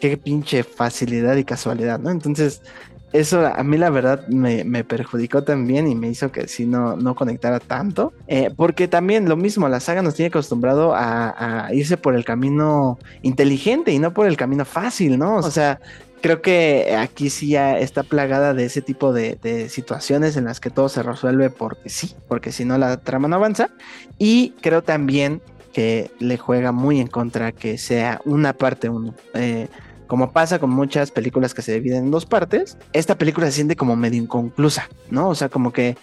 [0.00, 2.10] qué pinche facilidad y casualidad, ¿no?
[2.10, 2.62] Entonces,
[3.12, 7.14] eso a mí la verdad me, perjudicó también y me hizo que si no, no
[7.14, 8.12] conectara tanto.
[8.26, 12.98] Eh, porque también lo mismo, la saga nos tiene acostumbrado a, irse por el camino
[13.22, 15.36] inteligente y no por el camino fácil, ¿no?
[15.36, 15.80] O sea,
[16.20, 20.60] creo que aquí sí ya está plagada de ese tipo de, de, situaciones en las
[20.60, 23.70] que todo se resuelve porque sí, porque si no la trama no avanza.
[24.18, 25.40] Y creo también
[25.76, 29.14] que le juega muy en contra que sea una parte uno.
[29.34, 29.68] Eh,
[30.06, 33.76] como pasa con muchas películas que se dividen en dos partes, esta película se siente
[33.76, 35.28] como medio inconclusa, ¿no?
[35.28, 35.96] O sea, como que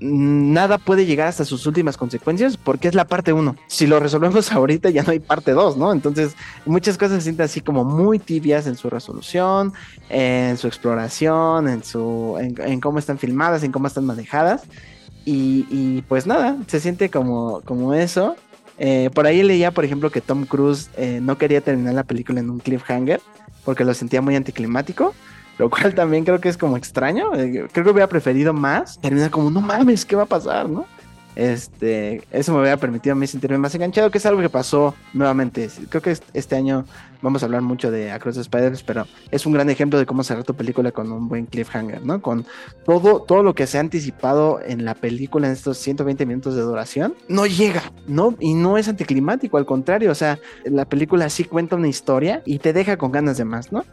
[0.00, 3.56] nada puede llegar hasta sus últimas consecuencias porque es la parte uno.
[3.66, 5.92] Si lo resolvemos ahorita ya no hay parte dos, ¿no?
[5.92, 9.72] Entonces muchas cosas se sienten así como muy tibias en su resolución,
[10.08, 14.62] en su exploración, en, su, en, cómo están filmadas, en cómo están manejadas.
[15.26, 18.36] Y, pues nada, se siente como, como eso.
[18.78, 22.40] Eh, por ahí leía, por ejemplo, que Tom Cruise eh, no quería terminar la película
[22.40, 23.20] en un cliffhanger
[23.64, 25.14] porque lo sentía muy anticlimático.
[25.56, 27.32] Lo cual también creo que es como extraño.
[27.34, 29.00] Eh, creo que hubiera preferido más.
[29.00, 30.86] Termina como, no mames, ¿qué va a pasar, no?
[31.36, 34.94] Este, eso me hubiera permitido a mí sentirme más enganchado, que es algo que pasó
[35.12, 35.68] nuevamente.
[35.88, 36.84] Creo que este año
[37.22, 40.22] vamos a hablar mucho de Across the Spiders, pero es un gran ejemplo de cómo
[40.22, 42.20] cerrar tu película con un buen cliffhanger, ¿no?
[42.20, 42.46] Con
[42.84, 46.62] todo, todo lo que se ha anticipado en la película en estos 120 minutos de
[46.62, 48.36] duración, no llega, ¿no?
[48.38, 52.58] Y no es anticlimático, al contrario, o sea, la película sí cuenta una historia y
[52.58, 53.84] te deja con ganas de más, ¿no?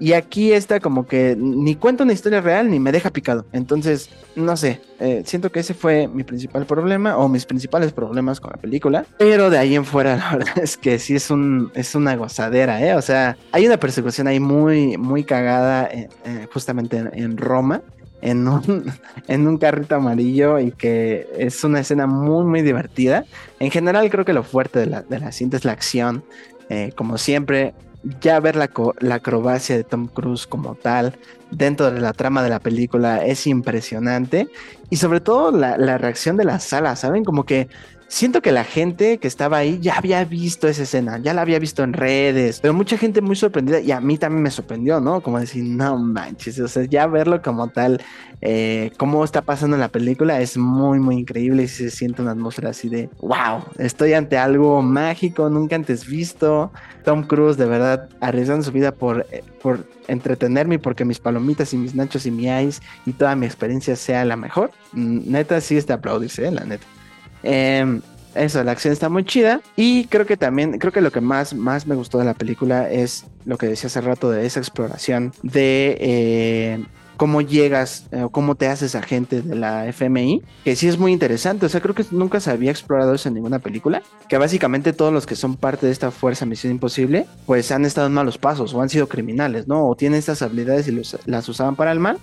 [0.00, 3.44] Y aquí está como que ni cuenta una historia real ni me deja picado.
[3.52, 8.38] Entonces, no sé, eh, siento que ese fue mi principal problema o mis principales problemas
[8.40, 9.04] con la película.
[9.18, 12.80] Pero de ahí en fuera, la verdad es que sí es, un, es una gozadera,
[12.80, 12.94] ¿eh?
[12.94, 17.82] O sea, hay una persecución ahí muy, muy cagada eh, eh, justamente en, Roma.
[18.20, 18.92] En un,
[19.28, 23.24] en un carrito amarillo y que es una escena muy muy divertida.
[23.58, 26.22] En general creo que lo fuerte de la, de la cinta es la acción.
[26.96, 27.74] como siempre,
[28.20, 28.70] ya ver la,
[29.14, 31.18] acrobacia de Tom Cruise como tal
[31.50, 34.48] dentro de la trama de la película es impresionante
[34.90, 37.24] y sobre todo la, la reacción de la sala, ¿saben?
[37.24, 37.68] Como que
[38.08, 41.58] siento que la gente que estaba ahí ya había visto esa escena, ya la había
[41.58, 45.20] visto en redes, pero mucha gente muy sorprendida y a mí también me sorprendió, ¿no?
[45.20, 48.00] Como decir, no manches, o sea, ya verlo como tal,
[48.40, 52.32] eh, cómo está pasando en la película es muy, muy increíble y se siente una
[52.32, 56.72] atmósfera así de, wow, estoy ante algo mágico, nunca antes visto.
[57.04, 61.72] Tom Cruise de verdad arriesgando su vida por, eh, por entretenerme y porque mis palomitas
[61.72, 64.70] y mis nachos y mi ice y toda mi experiencia sea la mejor.
[64.92, 66.50] Neta, sí es de aplaudirse, ¿eh?
[66.50, 66.86] la neta.
[67.42, 68.00] Em,
[68.34, 69.60] eso, la acción está muy chida.
[69.76, 72.90] Y creo que también, creo que lo que más, más me gustó de la película
[72.90, 76.84] es lo que decía hace rato de esa exploración de eh,
[77.16, 81.12] cómo llegas eh, o cómo te haces agente de la FMI, que sí es muy
[81.12, 81.66] interesante.
[81.66, 84.02] O sea, creo que nunca se había explorado eso en ninguna película.
[84.28, 88.06] Que básicamente todos los que son parte de esta fuerza Misión Imposible, pues han estado
[88.06, 89.86] en malos pasos o han sido criminales, ¿no?
[89.86, 92.18] O tienen estas habilidades y las usaban para el mal.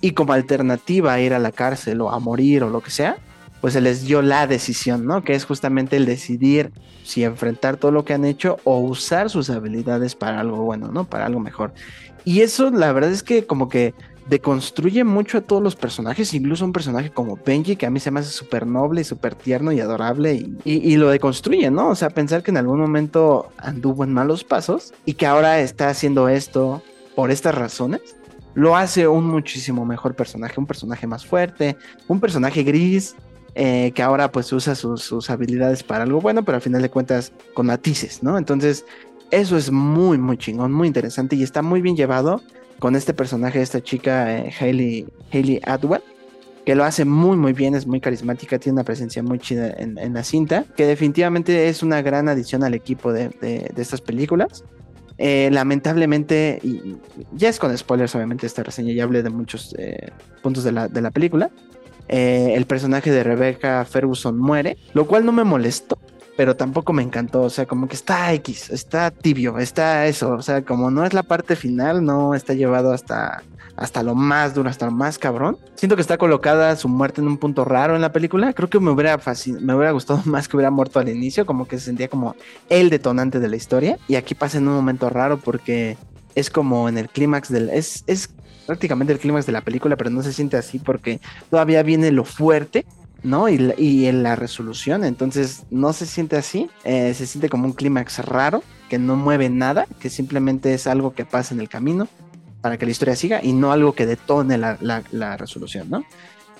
[0.00, 3.18] Y como alternativa a ir a la cárcel o a morir o lo que sea,
[3.62, 5.22] pues se les dio la decisión, ¿no?
[5.22, 6.72] Que es justamente el decidir
[7.04, 11.04] si enfrentar todo lo que han hecho o usar sus habilidades para algo bueno, ¿no?
[11.04, 11.72] Para algo mejor.
[12.24, 13.94] Y eso la verdad es que como que
[14.28, 18.10] deconstruye mucho a todos los personajes, incluso un personaje como Benji, que a mí se
[18.10, 21.88] me hace súper noble y súper tierno y adorable, y, y, lo deconstruye, ¿no?
[21.88, 25.88] O sea, pensar que en algún momento anduvo en malos pasos y que ahora está
[25.88, 26.82] haciendo esto
[27.14, 28.16] por estas razones,
[28.54, 31.76] lo hace un muchísimo mejor personaje, un personaje más fuerte,
[32.08, 33.14] un personaje gris,
[33.54, 37.32] eh, que ahora pues usa sus, habilidades para algo bueno, pero al final de cuentas
[37.52, 38.38] con matices, ¿no?
[38.38, 38.86] Entonces,
[39.30, 42.40] eso es muy, muy chingón, muy interesante y está muy bien llevado
[42.78, 46.02] con este personaje, esta chica, eh, Hayley, Atwell,
[46.64, 50.14] que lo hace muy, muy bien, es muy carismática, tiene una presencia muy chida en,
[50.14, 53.30] la cinta, que definitivamente es una gran adición al equipo de,
[53.76, 54.64] estas películas.
[55.18, 56.60] Eh, lamentablemente,
[57.32, 59.76] ya es con spoilers, obviamente, esta reseña ya hablé de muchos
[60.42, 61.50] puntos de la, de la película.
[62.14, 65.98] Eh, el personaje de Rebecca Ferguson muere, lo cual no me molestó,
[66.36, 70.42] pero tampoco me encantó, o sea, como que está X, está tibio, está eso, o
[70.42, 73.42] sea, como no es la parte final, no está llevado hasta,
[73.76, 75.56] hasta lo más duro, hasta lo más cabrón.
[75.74, 78.78] Siento que está colocada su muerte en un punto raro en la película, creo que
[78.78, 79.18] me hubiera,
[79.62, 82.36] me hubiera gustado más que hubiera muerto al inicio, como que se sentía como
[82.68, 85.96] el detonante de la historia, y aquí pasa en un momento raro porque
[86.34, 87.70] es como en el clímax del...
[87.70, 88.28] Es, es
[88.66, 91.20] prácticamente el clímax de la película, pero no se siente así porque
[91.50, 92.86] todavía viene lo fuerte,
[93.22, 93.48] ¿no?
[93.48, 98.18] Y, en la resolución, entonces no se siente así, eh, se siente como un clímax
[98.20, 102.08] raro, que no mueve nada, que simplemente es algo que pasa en el camino
[102.60, 106.04] para que la historia siga y no algo que detone la, la resolución, ¿no?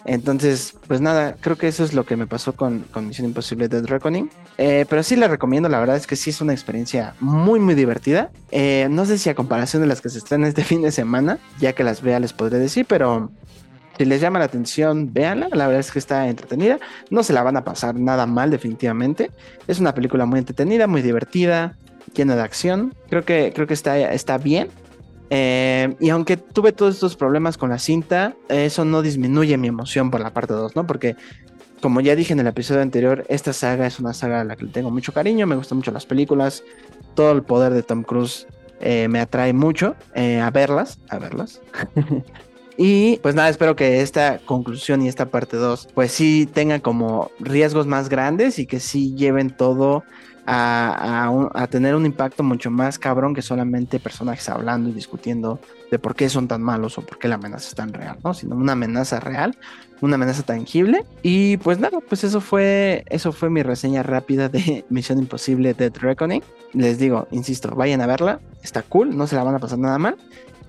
[0.05, 3.69] Entonces, pues nada, creo que eso es lo que me pasó con, con Misión Imposible
[3.69, 4.31] Dead Reckoning.
[4.59, 7.75] Eh, pero sí la recomiendo, la verdad es que sí es una experiencia muy, muy
[7.75, 8.31] divertida.
[8.51, 11.39] Eh, no sé si a comparación de las que se estrenan este fin de semana,
[11.59, 13.31] ya que las vea les podré decir, pero
[13.99, 15.49] si les llama la atención, véanla.
[15.53, 16.79] La verdad es que está entretenida.
[17.11, 19.31] No se la van a pasar nada mal, definitivamente.
[19.69, 21.77] Es una película muy entretenida, muy divertida,
[22.15, 22.95] llena de acción.
[23.09, 24.69] Creo que, creo que está, está bien.
[25.35, 30.11] Eh, y aunque tuve todos estos problemas con la cinta, eso no disminuye mi emoción
[30.11, 30.87] por la parte 2, ¿no?
[30.87, 31.17] Porque,
[31.81, 34.67] como ya dije en el episodio anterior, esta saga es una saga a la que
[34.67, 36.63] le tengo mucho cariño, me gustan mucho las películas,
[37.15, 38.47] todo el poder de Tom Cruise
[38.83, 41.63] eh, me atrae mucho eh, a verlas, a verlas.
[42.79, 47.31] Y pues nada, espero que esta conclusión y esta parte 2 pues sí tengan como
[47.39, 50.05] riesgos más grandes y que sí lleven todo
[50.47, 56.15] a, tener un impacto mucho más cabrón que solamente personajes hablando y discutiendo de por
[56.15, 58.35] qué son tan malos o por qué la amenaza es tan real, ¿no?
[58.35, 59.57] Sino una amenaza real,
[60.01, 61.05] una amenaza tangible.
[61.23, 65.93] Y pues nada, pues eso fue, eso fue mi reseña rápida de Misión Imposible Dead
[65.95, 66.43] Reckoning.
[66.73, 69.99] Les digo, insisto, vayan a verla, está cool, no se la van a pasar nada
[69.99, 70.17] mal.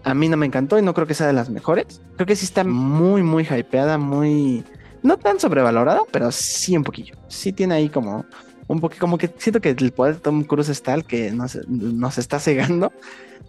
[0.04, 2.02] A mí no me encantó y no creo que sea de las mejores.
[2.16, 4.64] Creo que sí está muy, muy hypeada, muy...
[5.02, 7.16] No tan sobrevalorada, pero sí un poquillo.
[7.28, 8.26] Sí tiene ahí como
[8.74, 11.58] un poco como que siento que el poder de Tom Cruise es tal que nos,
[11.68, 12.92] nos está cegando.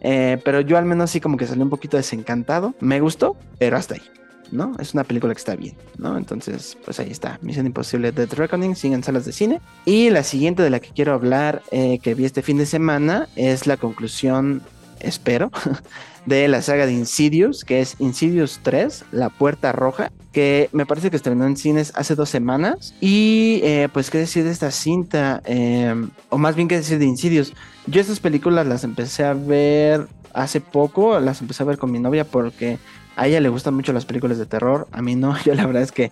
[0.01, 2.75] Eh, pero yo al menos sí como que salí un poquito desencantado.
[2.81, 4.03] Me gustó, pero hasta ahí.
[4.51, 4.73] ¿no?
[4.79, 6.17] Es una película que está bien, ¿no?
[6.17, 7.39] Entonces, pues ahí está.
[7.43, 9.61] Misión Imposible Dead Reckoning, siguen salas de cine.
[9.85, 13.29] Y la siguiente de la que quiero hablar, eh, que vi este fin de semana,
[13.37, 14.63] es la conclusión,
[15.07, 15.51] espero,
[16.27, 21.11] de la saga de Insidious, que es Insidious 3, La Puerta Roja, que me parece
[21.11, 22.95] que estrenó en cines hace dos semanas.
[23.01, 25.43] Y eh, pues, ¿qué decir de esta cinta?
[25.45, 27.53] Em, o más bien, ¿qué decir de Insidious?
[27.87, 31.99] Yo estas películas las empecé a ver hace poco, las empecé a ver con mi
[31.99, 32.79] novia porque
[33.17, 35.83] a ella le gustan mucho las películas de terror, a mí no, yo la verdad
[35.83, 36.11] es que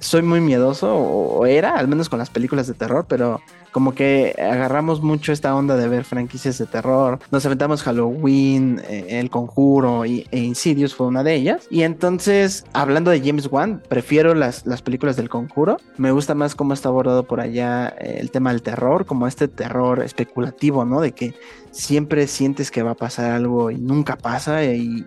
[0.00, 3.40] soy muy miedoso, o, era, al menos con las películas de terror, pero
[3.72, 7.18] como que agarramos mucho esta onda de ver franquicias de terror.
[7.30, 11.66] Nos aventamos Halloween, eh, El Conjuro y, e Insidious fue una de ellas.
[11.70, 15.76] Y entonces, hablando de James Wan, prefiero las, las películas del Conjuro.
[15.96, 19.48] Me gusta más cómo está abordado por allá eh, el tema del terror, como este
[19.48, 21.00] terror especulativo, ¿no?
[21.00, 21.34] De que
[21.70, 25.04] siempre sientes que va a pasar algo y nunca pasa y,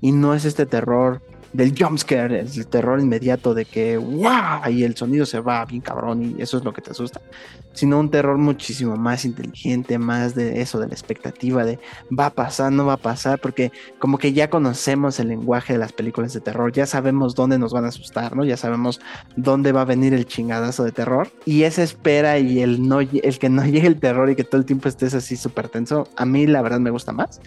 [0.00, 1.22] y no es este terror
[1.54, 4.68] del jumpscare, el terror inmediato de que ¡wow!
[4.68, 7.20] y el sonido se va bien cabrón y eso es lo que te asusta,
[7.72, 11.78] sino un terror muchísimo más inteligente, más de eso, de la expectativa de
[12.16, 15.78] va a pasar, no va a pasar, porque como que ya conocemos el lenguaje de
[15.78, 18.44] las películas de terror, ya sabemos dónde nos van a asustar, ¿no?
[18.44, 19.00] Ya sabemos
[19.36, 23.38] dónde va a venir el chingadazo de terror y esa espera y el, no, el
[23.38, 26.26] que no llegue el terror y que todo el tiempo estés así súper tenso, a
[26.26, 27.40] mí la verdad me gusta más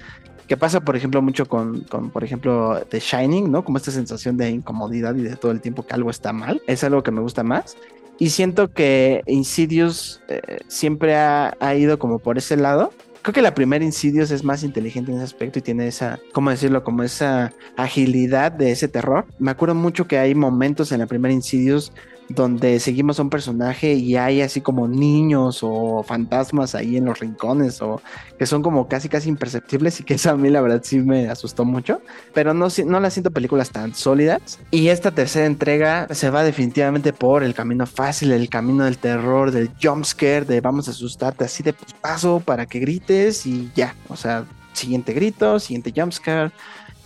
[0.48, 3.64] que pasa, por ejemplo, mucho con, con, por ejemplo, The Shining, ¿no?
[3.64, 6.62] Como esta sensación de incomodidad y de todo el tiempo que algo está mal.
[6.68, 7.78] Es algo que me gusta más.
[8.20, 12.92] Y siento que Insidious eh, siempre ha, ha, ido como por ese lado.
[13.22, 16.50] Creo que la primera Insidious es más inteligente en ese aspecto y tiene esa, ¿cómo
[16.50, 16.84] decirlo?
[16.84, 19.26] Como esa agilidad de ese terror.
[19.38, 21.92] Me acuerdo mucho que hay momentos en la primera Insidious
[22.30, 27.20] donde seguimos a un personaje y hay así como niños o fantasmas ahí en los
[27.20, 28.02] rincones o
[28.38, 31.30] que son como casi casi imperceptibles y que eso a mí la verdad sí me
[31.30, 32.02] asustó mucho,
[32.34, 34.60] pero no, no las siento películas tan sólidas.
[34.72, 39.52] Y esta tercera entrega se va definitivamente por el camino fácil, el camino del terror,
[39.52, 43.96] del jump scare, de vamos a asustarte así de paso para que grites y ya,
[44.10, 46.52] o sea, siguiente grito, siguiente jump scare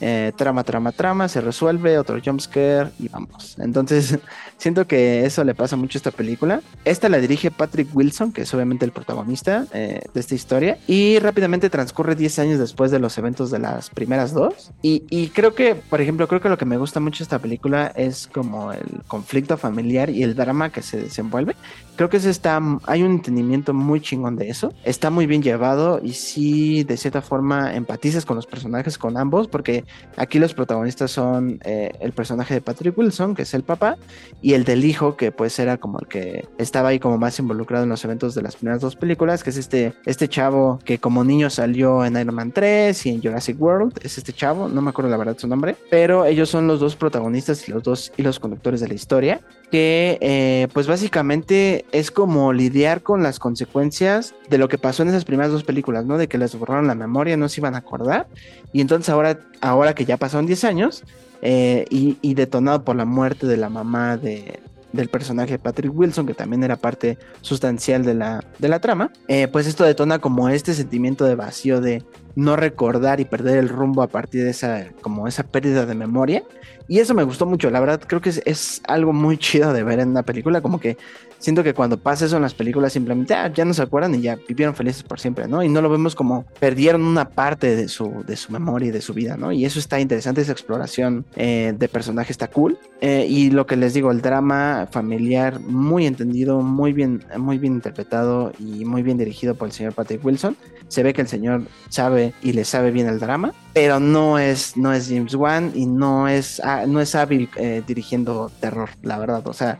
[0.04, 3.56] eh, trama, trama, trama, se resuelve, otro jumpscare y vamos.
[3.60, 4.18] Entonces,
[4.62, 6.62] siento que eso le pasa mucho a esta película.
[6.86, 11.18] Esta la dirige Patrick Wilson, que es obviamente el protagonista eh, de esta historia, y
[11.18, 14.72] rápidamente transcurre 10 años después de los eventos de las primeras dos.
[14.84, 17.92] Y, creo que, por ejemplo, creo que lo que me gusta mucho de esta película
[17.96, 21.56] es como el conflicto familiar y el drama que se desenvuelve.
[21.96, 24.74] Creo que se está, hay un entendimiento muy chingón de eso.
[24.84, 29.48] Está muy bien llevado y sí, de cierta forma, empatizas con los personajes, con ambos,
[29.48, 29.84] porque
[30.18, 33.98] Aquí los protagonistas son eh, el personaje de Patrick Wilson, que es el papá,
[34.42, 37.84] y el del hijo, que pues era como el que estaba ahí como más involucrado
[37.84, 41.24] en los eventos de las primeras dos películas, que es este, este chavo que como
[41.24, 44.90] niño salió en Iron Man 3 y en Jurassic World, es este chavo, no me
[44.90, 48.24] acuerdo la verdad su nombre, pero ellos son los dos protagonistas y los dos y
[48.24, 54.36] los conductores de la historia, que eh, pues básicamente es como lidiar con las consecuencias
[54.50, 56.18] de lo que pasó en esas primeras dos películas, ¿no?
[56.18, 58.28] De que les borraron la memoria, no se iban a acordar,
[58.74, 61.04] y entonces ahora, ahora que ya pasaron 10 años
[61.42, 64.60] eh, y, detonado por la muerte de la mamá de,
[64.92, 69.48] del personaje Patrick Wilson, que también era parte sustancial de la, de la trama, eh,
[69.48, 72.04] pues esto detona como este sentimiento de vacío de
[72.36, 76.44] no recordar y perder el rumbo a partir de esa, como esa pérdida de memoria.
[76.92, 80.02] Y eso me gustó mucho, la verdad creo que es, algo muy chido de ver
[80.02, 80.98] en una película, como que
[81.40, 84.20] siento que cuando pasa eso en las películas simplemente ah, ya no se acuerdan y
[84.20, 85.64] ya vivieron felices por siempre, ¿no?
[85.64, 89.00] Y no lo vemos como perdieron una parte de su, de su memoria y de
[89.00, 89.54] su vida, ¿no?
[89.54, 92.78] Y eso está interesante, esa exploración eh, de personaje está cool.
[93.00, 97.76] Eh, y lo que les digo, el drama familiar muy entendido, muy bien, muy bien
[97.76, 100.58] interpretado y muy bien dirigido por el señor Patrick Wilson.
[100.92, 104.76] Se ve que el señor sabe y le sabe bien el drama, pero no es,
[104.76, 109.18] no es James Wan y no es, ah, no es hábil eh, dirigiendo terror, la
[109.18, 109.48] verdad.
[109.48, 109.80] O sea,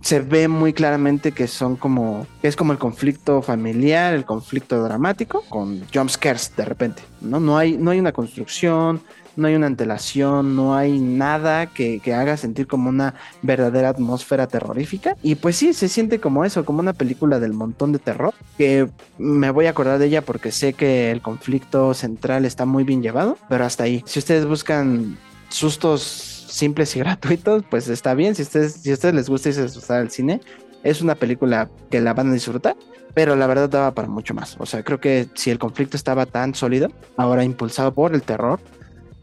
[0.00, 5.44] se ve muy claramente que son como, es como el conflicto familiar, el conflicto dramático,
[5.48, 7.38] con jump scares de repente, ¿no?
[7.38, 9.00] No hay, no hay una construcción,
[9.38, 14.48] no hay una antelación, no hay nada que, que, haga sentir como una verdadera atmósfera
[14.48, 15.16] terrorífica.
[15.22, 18.88] Y pues sí, se siente como eso, como una película del montón de terror, que
[19.16, 23.00] me voy a acordar de ella porque sé que el conflicto central está muy bien
[23.00, 24.02] llevado, pero hasta ahí.
[24.06, 25.16] Si ustedes buscan
[25.48, 26.02] sustos
[26.48, 28.34] simples y gratuitos, pues está bien.
[28.34, 30.40] Si ustedes, si ustedes les gusta irse a asustar al cine,
[30.82, 32.76] es una película que la van a disfrutar,
[33.14, 34.56] pero la verdad daba para mucho más.
[34.58, 38.58] O sea, creo que si el conflicto estaba tan sólido, ahora impulsado por el terror,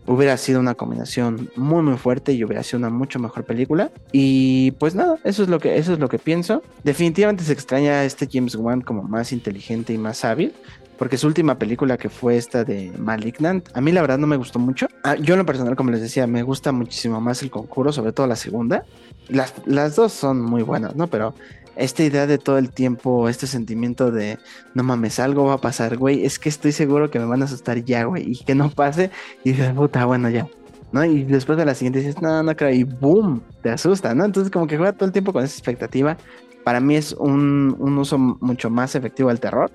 [0.07, 3.91] hubiera sido una combinación muy muy fuerte y hubiera sido una mucho mejor película.
[4.11, 6.63] Y pues nada, eso es lo que, eso es lo que pienso.
[6.83, 10.53] Definitivamente se extraña a este James Wan como más inteligente y más hábil.
[10.97, 14.37] Porque su última película que fue esta de Malignant, a mí la verdad no me
[14.37, 14.87] gustó mucho.
[15.03, 18.13] Ah, yo en lo personal, como les decía, me gusta muchísimo más el conjuro, sobre
[18.13, 18.85] todo la segunda.
[19.27, 21.07] Las, las dos son muy buenas, ¿no?
[21.07, 21.33] Pero
[21.75, 24.37] esta idea de todo el tiempo, este sentimiento de
[24.73, 27.45] no mames, algo va a pasar, güey, es que estoy seguro que me van a
[27.45, 29.11] asustar ya, güey, y que no pase,
[29.43, 30.47] y dices, puta, bueno, ya.
[30.91, 31.03] ¿no?
[31.03, 34.23] Y después de la siguiente dices, no, no creo, y boom, te asusta, ¿no?
[34.23, 36.17] Entonces, como que juega todo el tiempo con esa expectativa.
[36.63, 39.71] Para mí es un, un uso mucho más efectivo del terror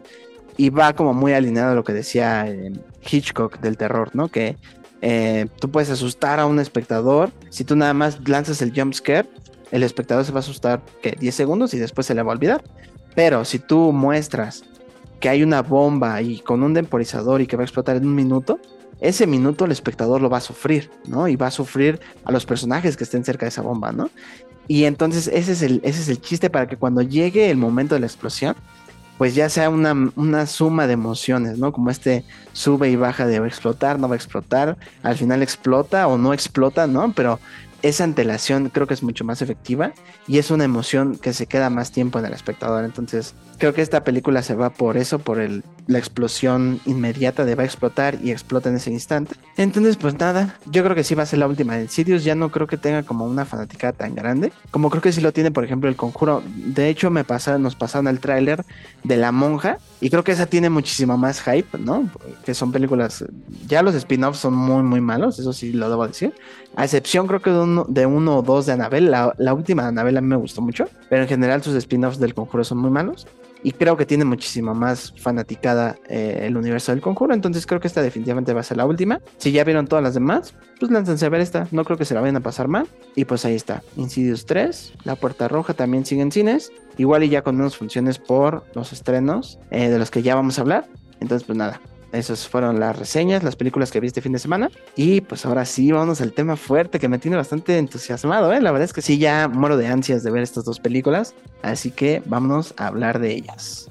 [0.56, 2.72] y va como muy alineado a lo que decía eh,
[3.08, 4.28] Hitchcock del terror, ¿no?
[4.28, 4.56] Que
[5.02, 9.28] eh, tú puedes asustar a un espectador si tú nada más lanzas el jump scare
[9.70, 12.34] el espectador se va a asustar que 10 segundos y después se le va a
[12.34, 12.62] olvidar.
[13.14, 14.64] Pero si tú muestras
[15.20, 18.14] que hay una bomba y con un temporizador y que va a explotar en un
[18.14, 18.58] minuto,
[19.00, 21.28] ese minuto el espectador lo va a sufrir, ¿no?
[21.28, 24.10] Y va a sufrir a los personajes que estén cerca de esa bomba, ¿no?
[24.68, 27.94] Y entonces ese es el, ese es el chiste para que cuando llegue el momento
[27.94, 28.54] de la explosión,
[29.18, 31.72] pues ya sea una, una, suma de emociones, ¿no?
[31.72, 35.42] Como este sube y baja de va a explotar, no va a explotar, al final
[35.42, 37.12] explota o no explota, ¿no?
[37.12, 37.38] Pero
[37.82, 39.92] esa antelación creo que es mucho más efectiva
[40.26, 42.84] y es una emoción que se queda más tiempo en el espectador.
[42.84, 47.54] Entonces, creo que esta película se va por eso, por el, la explosión inmediata de
[47.54, 49.34] va a explotar y explota en ese instante.
[49.56, 52.24] Entonces, pues nada, yo creo que sí va a ser la última de Insidious.
[52.24, 55.32] Ya no creo que tenga como una fanática tan grande, como creo que sí lo
[55.32, 56.42] tiene, por ejemplo, el conjuro.
[56.46, 58.64] De hecho, me pasaron, nos pasaron el tráiler
[59.04, 62.08] de La Monja y creo que esa tiene muchísimo más hype, ¿no?
[62.44, 63.24] Que son películas,
[63.66, 66.32] ya los spin-offs son muy, muy malos, eso sí lo debo decir.
[66.76, 70.20] A excepción creo que de uno, o dos de Annabelle, la, última de Annabelle a
[70.20, 73.26] mí me gustó mucho, pero en general sus spin-offs del conjuro son muy malos
[73.62, 77.34] y creo que tiene muchísima más fanaticada eh, el universo del conjuro.
[77.34, 79.20] Entonces creo que esta definitivamente va a ser la última.
[79.36, 81.66] Si ya vieron todas las demás, pues lánzanse a ver esta.
[81.70, 82.86] No creo que se la vayan a pasar mal.
[83.16, 83.82] Y pues ahí está.
[83.96, 86.72] Insidious 3, La Puerta Roja también sigue en cines.
[86.96, 90.58] Igual y ya con menos funciones por los estrenos eh, de los que ya vamos
[90.58, 90.86] a hablar.
[91.20, 91.80] Entonces pues nada,
[92.12, 94.70] esas fueron las reseñas, las películas que vi este fin de semana.
[94.96, 98.52] Y pues ahora sí, vamos al tema fuerte que me tiene bastante entusiasmado.
[98.52, 98.60] ¿eh?
[98.60, 101.34] La verdad es que sí, ya muero de ansias de ver estas dos películas.
[101.62, 103.88] Así que vámonos a hablar de ellas.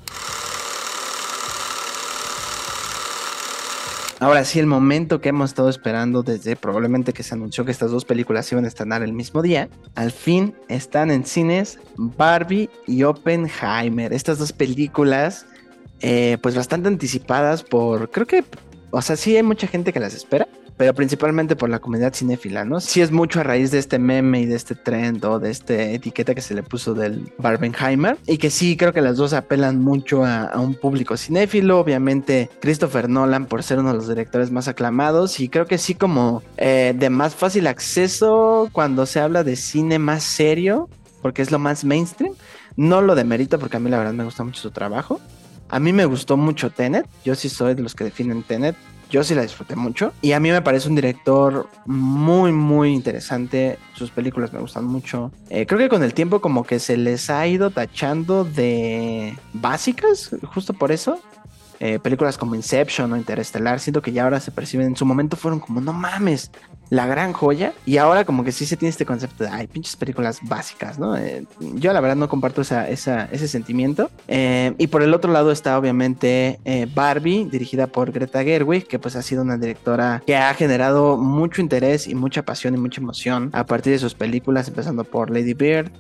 [4.22, 7.92] Ahora sí, el momento que hemos estado esperando desde probablemente que se anunció que estas
[7.92, 13.04] dos películas iban a estrenar el mismo día, al fin están en cines Barbie y
[13.04, 14.12] Oppenheimer.
[14.12, 15.46] Estas dos películas
[16.02, 18.44] eh, pues bastante anticipadas por, creo que,
[18.92, 20.48] o sea, sí hay mucha gente que las espera,
[20.80, 22.80] pero principalmente por la comunidad cinéfila, ¿no?
[22.80, 25.74] Sí es mucho a raíz de este meme y de este trend o de esta
[25.74, 29.82] etiqueta que se le puso del Barbenheimer y que sí creo que las dos apelan
[29.82, 34.70] mucho a, un público cinéfilo, obviamente Christopher Nolan por ser uno de los directores más
[34.70, 39.58] aclamados y creo que sí como eh, de más fácil acceso cuando se habla de
[39.58, 40.88] cine más serio,
[41.22, 42.36] porque es lo más mainstream.
[42.78, 45.20] No lo demerito porque a mí la verdad me gusta mucho su trabajo,
[45.70, 47.08] a mí me gustó mucho Tenet.
[47.24, 48.76] Yo sí soy de los que definen Tenet.
[49.10, 50.14] Yo sí la disfruté mucho.
[50.22, 53.80] Y a mí me parece un director muy, muy interesante.
[53.96, 55.32] Sus películas me gustan mucho.
[55.50, 60.30] Eh, creo que con el tiempo como que se les ha ido tachando de básicas,
[60.54, 61.20] justo por eso.
[61.80, 65.38] Eh, películas como Inception o Interestelar, siento que ya ahora se perciben, en su momento
[65.38, 66.52] fueron como, no mames,
[66.90, 67.74] la gran joya.
[67.86, 71.16] Y ahora como que sí se tiene este concepto de, ay, pinches películas básicas, ¿no?
[71.18, 74.10] Eh, yo la verdad no comparto ese sentimiento.
[74.28, 76.60] Eh, y por el otro lado está obviamente
[76.94, 81.62] Barbie, dirigida por Greta Gerwig, que pues ha sido una directora que ha generado mucho
[81.62, 85.54] interés y mucha pasión y mucha emoción a partir de sus películas, empezando por Lady
[85.54, 85.92] Bird,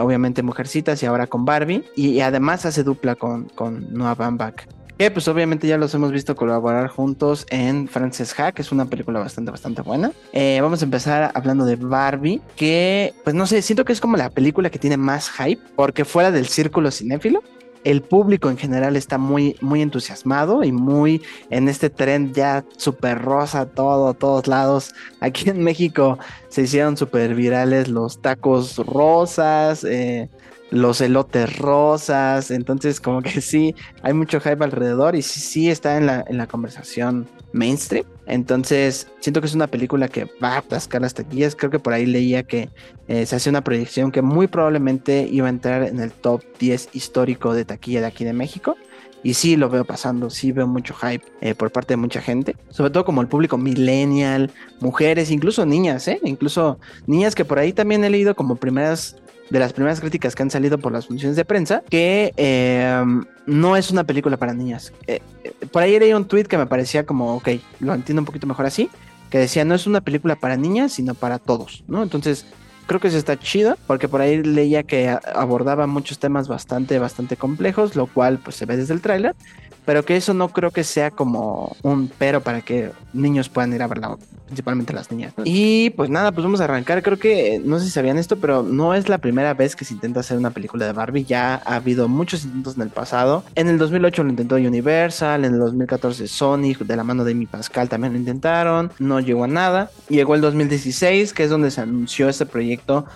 [0.00, 1.84] obviamente Mujercitas y ahora con Barbie.
[1.96, 4.66] Y, además hace dupla con, con Noah Baumbach
[5.10, 9.18] pues obviamente ya los hemos visto colaborar juntos en Frances Ha, que es una película
[9.20, 10.12] bastante, bastante buena.
[10.32, 14.16] Eh, vamos a empezar hablando de Barbie, que pues no sé, siento que es como
[14.16, 17.42] la película que tiene más hype, porque fuera del círculo cinéfilo,
[17.84, 23.20] el público en general está muy, muy entusiasmado y muy en este tren ya súper
[23.20, 24.94] rosa, todo, todos lados.
[25.20, 26.18] Aquí en México
[26.48, 30.28] se hicieron súper virales los tacos rosas, eh,
[30.72, 35.98] los elotes rosas, entonces como que sí, hay mucho hype alrededor y sí, sí está
[35.98, 38.06] en la, en la conversación mainstream.
[38.26, 41.54] Entonces, siento que es una película que va a atascar las taquillas.
[41.54, 42.70] Creo que por ahí leía que
[43.08, 46.90] eh, se hace una proyección que muy probablemente iba a entrar en el top 10
[46.94, 48.76] histórico de taquilla de aquí de México.
[49.24, 52.56] Y sí lo veo pasando, sí veo mucho hype eh, por parte de mucha gente,
[52.70, 54.50] sobre todo como el público millennial,
[54.80, 56.18] mujeres, incluso niñas, ¿eh?
[56.24, 59.21] Incluso niñas que por ahí también he leído como primeras
[59.52, 63.76] de las primeras críticas que han salido por las funciones de prensa, que em, no
[63.76, 64.94] es una película para niñas.
[65.06, 67.48] Eh, eh, por ahí leí un tweet que me parecía como, ok,
[67.80, 68.88] lo entiendo un poquito mejor así,
[69.28, 72.02] que decía, no es una película para niñas, sino para todos, ¿no?
[72.02, 72.46] Entonces,
[72.86, 77.36] creo que eso está chido, porque por ahí leía que abordaba muchos temas bastante, bastante
[77.36, 79.36] complejos, lo cual pues se ve desde el tráiler,
[79.84, 83.82] pero que eso no creo que sea como un pero para que niños puedan ir
[83.82, 84.16] a verla,
[84.46, 85.34] principalmente las niñas.
[85.44, 87.02] Y pues nada, pues vamos a arrancar.
[87.02, 89.94] Creo que no sé si sabían esto, pero no es la primera vez que se
[89.94, 91.24] intenta hacer una película de Barbie.
[91.24, 93.44] Ya ha habido muchos intentos en el pasado.
[93.54, 97.46] En el 2008 lo intentó Universal, en el 2014 Sony, de la mano de Mi
[97.46, 98.92] Pascal, también lo intentaron.
[98.98, 99.90] No llegó a nada.
[100.08, 103.06] Llegó el 2016, que es donde se anunció este proyecto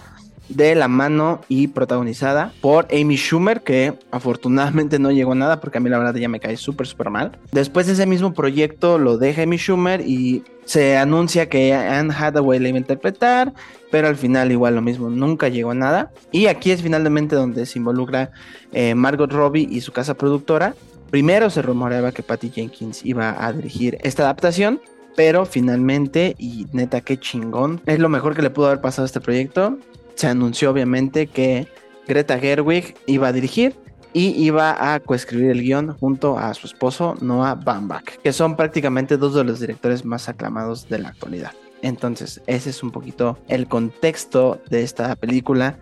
[0.49, 5.79] de la mano y protagonizada por Amy Schumer, que afortunadamente no llegó a nada porque
[5.79, 7.39] a mí la verdad ya me cae súper, súper mal.
[7.53, 12.59] Después de ese mismo proyecto lo deja Amy Schumer y se anuncia que Anne Hathaway
[12.59, 13.55] la iba a interpretar,
[13.91, 16.11] pero al final igual lo mismo, nunca llegó a nada.
[16.33, 18.31] Y aquí es finalmente donde se involucra
[18.73, 20.75] eh, Margot Robbie y su casa productora.
[21.11, 24.81] Primero se rumoreaba que Patty Jenkins iba a dirigir esta adaptación,
[25.15, 29.07] pero finalmente, y neta, qué chingón, es lo mejor que le pudo haber pasado a
[29.07, 29.79] este proyecto
[30.17, 31.69] se anunció obviamente que
[32.09, 33.77] Greta Gerwig iba a dirigir
[34.13, 39.19] y iba a coescribir el guion junto a su esposo Noah Baumbach, que son prácticamente
[39.19, 41.53] dos de los directores más aclamados de la actualidad.
[41.83, 45.79] Entonces, ese es un poquito el contexto de esta película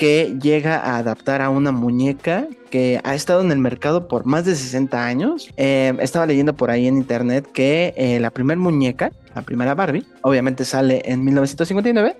[0.00, 4.46] que llega a adaptar a una muñeca que ha estado en el mercado por más
[4.46, 5.50] de 60 años.
[5.58, 10.06] Eh, estaba leyendo por ahí en internet que eh, la primera muñeca, la primera Barbie,
[10.22, 12.16] obviamente sale en 1959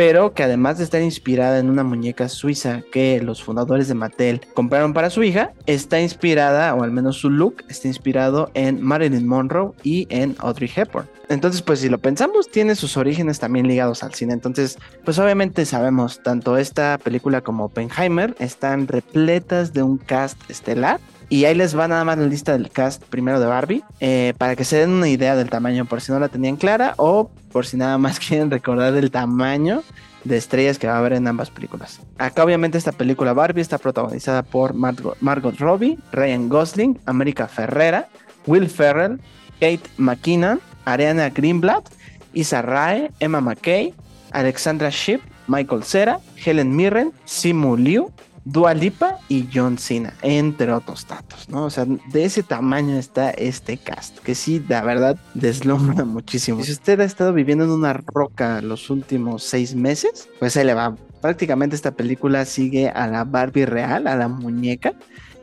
[0.00, 4.40] pero que además de estar inspirada en una muñeca suiza que los fundadores de Mattel
[4.54, 9.26] compraron para su hija, está inspirada, o al menos su look, está inspirado en Marilyn
[9.26, 11.06] Monroe y en Audrey Hepburn.
[11.28, 14.32] Entonces, pues si lo pensamos, tiene sus orígenes también ligados al cine.
[14.32, 20.98] Entonces, pues obviamente sabemos, tanto esta película como Oppenheimer están repletas de un cast estelar
[21.30, 24.56] y ahí les va nada más la lista del cast primero de Barbie, eh, para
[24.56, 27.66] que se den una idea del tamaño, por si no la tenían clara o por
[27.66, 29.82] si nada más quieren recordar el tamaño
[30.24, 32.00] de estrellas que va a haber en ambas películas.
[32.18, 38.08] Acá obviamente esta película Barbie está protagonizada por Margot, Robbie, Ryan Gosling, America Ferrera,
[38.46, 39.20] Will Ferrell,
[39.60, 41.88] Kate McKinnon, Ariana Greenblatt,
[42.34, 43.94] Isa Rae, Emma McKay,
[44.32, 48.12] Alexandra Shipp, Michael Cera, Helen Mirren, Simu Liu,
[48.44, 51.66] Dua Lipa y John Cena, entre otros tantos, ¿no?
[51.66, 56.62] O sea, de ese tamaño está este cast, que sí, la verdad, deslumbra muchísimo.
[56.62, 60.74] Si usted ha estado viviendo en una roca los últimos seis meses, pues ahí le
[60.74, 60.96] va.
[61.20, 64.94] Prácticamente esta película sigue a la Barbie real, a la muñeca,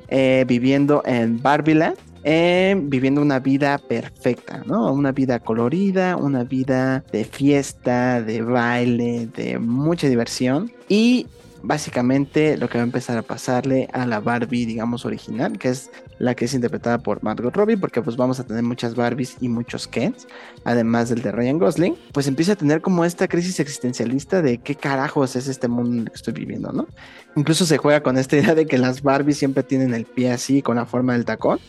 [0.08, 4.92] eh, viviendo en Barbieland, eh, viviendo una vida perfecta, ¿no?
[4.92, 10.72] Una vida colorida, una vida de fiesta, de baile, de mucha diversión.
[10.90, 11.28] Y
[11.64, 15.92] básicamente lo que va a empezar a pasarle a la Barbie, digamos, original, que es
[16.20, 19.50] la que es interpretada por Margot Robbie, porque pues vamos a tener muchas Barbies y
[19.50, 20.28] muchos Kens,
[20.64, 24.76] además del de Ryan Gosling, pues empieza a tener como esta crisis existencialista de qué
[24.76, 26.88] carajos es este mundo en el que estoy viviendo, ¿no?
[27.36, 30.62] Incluso se juega con esta idea de que las Barbies siempre tienen el pie así,
[30.62, 31.60] con la forma del tacón,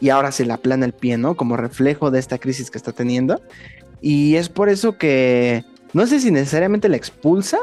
[0.00, 1.36] y ahora se le aplana el pie, ¿no?
[1.36, 3.42] Como reflejo de esta crisis que está teniendo.
[4.00, 7.58] Y es por eso que no sé si necesariamente la expulsa,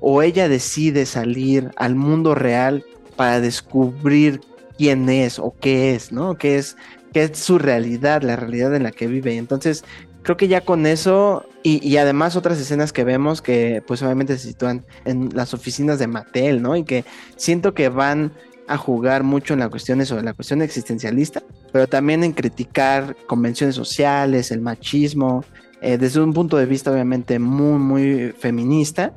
[0.00, 2.84] o ella decide salir al mundo real
[3.16, 4.40] para descubrir
[4.78, 6.36] quién es o qué es, ¿no?
[6.36, 6.76] ¿Qué es,
[7.12, 9.36] qué es su realidad, la realidad en la que vive?
[9.36, 9.84] Entonces,
[10.22, 14.48] creo que ya con eso y, además otras escenas que vemos que pues obviamente se
[14.48, 16.74] sitúan en las oficinas de Mattel, ¿no?
[16.76, 17.04] Y que
[17.36, 18.32] siento que van
[18.66, 21.42] a jugar mucho en la cuestión sobre la cuestión existencialista,
[21.72, 25.44] pero también en criticar convenciones sociales, el machismo,
[25.82, 29.12] eh, desde un punto de vista obviamente muy, muy feminista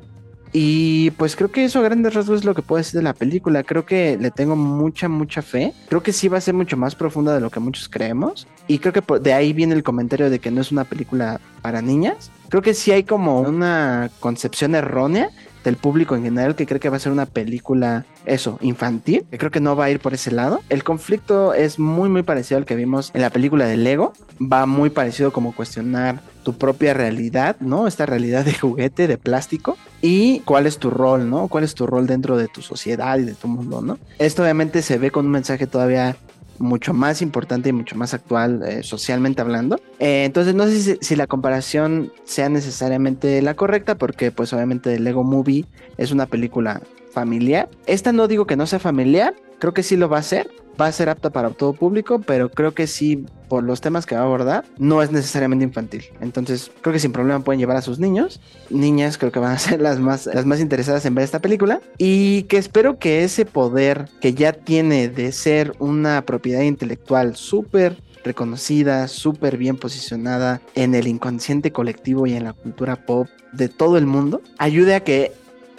[0.56, 3.12] y pues creo que eso a grandes rasgos es lo que puedo decir de la
[3.12, 3.64] película.
[3.64, 5.74] Creo que le tengo mucha, mucha fe.
[5.88, 8.46] Creo que sí va a ser mucho más profunda de lo que muchos creemos.
[8.68, 11.82] Y creo que de ahí viene el comentario de que no es una película para
[11.82, 12.30] niñas.
[12.50, 15.28] Creo que sí hay como una concepción errónea
[15.64, 19.38] del público en general que cree que va a ser una película, eso, infantil, que
[19.38, 20.60] creo que no va a ir por ese lado.
[20.68, 24.12] El conflicto es muy, muy parecido al que vimos en la película de Lego.
[24.40, 27.88] Va muy parecido como cuestionar tu propia realidad, ¿no?
[27.88, 31.48] Esta realidad de juguete, de plástico, y cuál es tu rol, ¿no?
[31.48, 33.98] ¿Cuál es tu rol dentro de tu sociedad y de tu mundo, ¿no?
[34.18, 36.16] Esto obviamente se ve con un mensaje todavía
[36.58, 39.80] mucho más importante y mucho más actual eh, socialmente hablando.
[39.98, 45.24] Eh, entonces no sé si, la comparación sea necesariamente la correcta porque pues obviamente Lego
[45.24, 45.64] Movie
[45.96, 46.80] es una película
[47.12, 47.68] familiar.
[47.86, 50.48] Esta no digo que no sea familiar, creo que sí lo va a ser,
[50.80, 54.14] va a ser apta para todo público, pero creo que sí, por los temas que
[54.14, 56.04] va a abordar, no es necesariamente infantil.
[56.20, 58.40] Entonces, creo que sin problema pueden llevar a sus niños.
[58.70, 61.80] Niñas creo que van a ser las más, las más interesadas en ver esta película.
[61.98, 68.02] Y que espero que ese poder que ya tiene de ser una propiedad intelectual súper
[68.24, 73.98] reconocida, súper bien posicionada en el inconsciente colectivo y en la cultura pop de todo
[73.98, 75.32] el mundo, ayude a que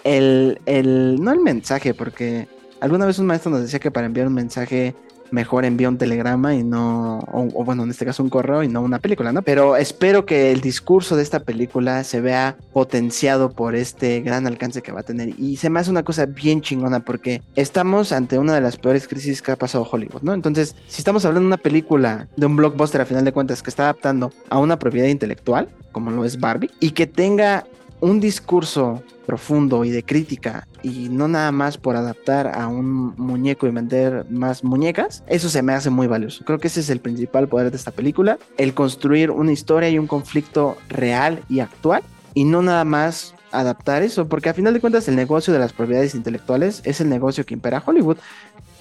[0.04, 2.46] el, el no el mensaje, porque
[2.80, 4.94] Alguna vez un maestro nos decía que para enviar un mensaje
[5.30, 8.80] mejor envía un telegrama y no, o, bueno, en este caso un correo y no
[8.80, 9.42] una película, ¿no?
[9.42, 14.82] Pero espero que el discurso de esta película se vea potenciado por este gran alcance
[14.82, 15.38] que va a tener.
[15.38, 19.08] Y se me hace una cosa bien chingona porque estamos ante una de las peores
[19.08, 20.34] crisis que ha pasado Hollywood, ¿no?
[20.34, 23.70] Entonces, si estamos hablando de una película, de un blockbuster a final de cuentas que
[23.70, 27.66] está adaptando a una propiedad intelectual, como lo es Barbie, y que tenga
[28.00, 33.66] un discurso profundo y de crítica y no nada más por adaptar a un muñeco
[33.66, 36.44] y vender más muñecas, eso se me hace muy valioso.
[36.44, 39.98] Creo que ese es el principal poder de esta película, el construir una historia y
[39.98, 44.80] un conflicto real y actual y no nada más adaptar eso, porque a final de
[44.80, 48.18] cuentas el negocio de las propiedades intelectuales es el negocio que impera Hollywood.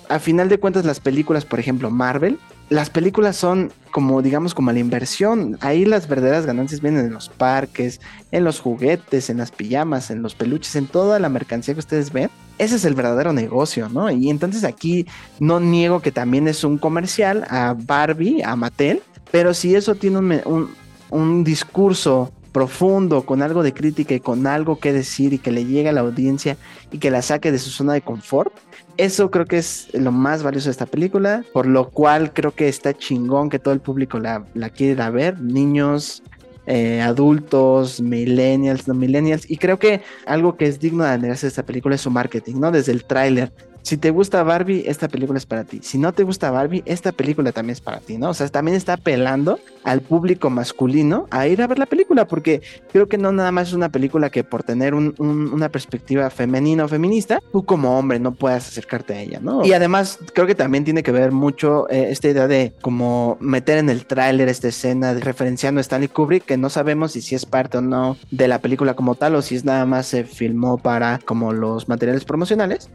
[0.08, 2.38] A final de cuentas las películas, por ejemplo, Marvel,
[2.70, 5.58] las películas son como, digamos, como la inversión.
[5.62, 8.02] Ahí las verdaderas ganancias vienen en los parques,
[8.34, 12.12] en los juguetes, en las pijamas, en los peluches, en toda la mercancía que ustedes
[12.12, 12.30] ven.
[12.58, 14.12] Ese es el verdadero negocio, ¿no?
[14.12, 15.06] Y entonces aquí
[15.39, 20.18] no niego que también es un comercial a Barbie, a Mattel, pero si eso tiene
[20.18, 20.70] un, un,
[21.10, 25.64] un discurso profundo, con algo de crítica y con algo que decir y que le
[25.64, 26.58] llegue a la audiencia
[26.91, 28.54] y que la saque de su zona de confort,
[28.98, 32.68] eso creo que es lo más valioso de esta película, por lo cual creo que
[32.68, 36.24] está chingón que todo el público la, la quiera ver, niños,
[36.68, 41.50] eh, adultos, millennials, no millennials, y creo que algo que es digno de admirarse de
[41.50, 42.72] esta película es su marketing, ¿no?
[42.72, 43.52] Desde el tráiler
[43.86, 45.79] si te gusta Barbie, esta película es para ti.
[45.83, 48.31] Si no te gusta Barbie, esta película también es para ti, ¿no?
[48.31, 52.63] O sea, también está apelando al público masculino a ir a ver la película, porque
[52.91, 56.88] creo que no nada más es una película que por tener una perspectiva femenina o
[56.88, 59.63] feminista, tú como hombre no puedas acercarte a ella, ¿no?
[59.63, 63.77] Y además, creo que también tiene que ver mucho eh, esta idea de como meter
[63.77, 67.36] en el tráiler esta escena de, referenciando a Stanley Kubrick, que no sabemos si, si
[67.36, 70.23] es parte o no de la película como tal o si es nada más se
[70.23, 72.89] filmó para como los materiales promocionales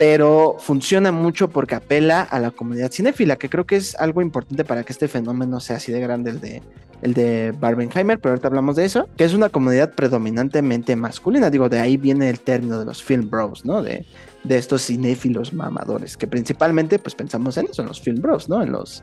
[0.00, 4.64] pero funciona mucho porque apela a la comunidad cinéfila, que creo que es algo importante
[4.64, 6.62] para que este fenómeno sea así de grande el de
[7.02, 11.68] el de Barbenheimer, pero ahorita hablamos de eso, que es una comunidad predominantemente masculina, digo,
[11.68, 13.82] de ahí viene el término de los film bros, ¿no?
[13.82, 14.06] De,
[14.42, 18.62] de estos cinéfilos mamadores, que principalmente pues pensamos en eso, en los film bros, ¿no?
[18.62, 19.02] En los,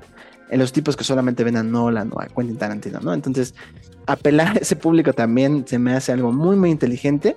[0.49, 3.13] en los tipos que solamente ven a Nolan o a Quentin Tarantino, ¿no?
[3.13, 3.53] Entonces,
[4.07, 7.35] apelar a ese público también se me hace algo muy, muy inteligente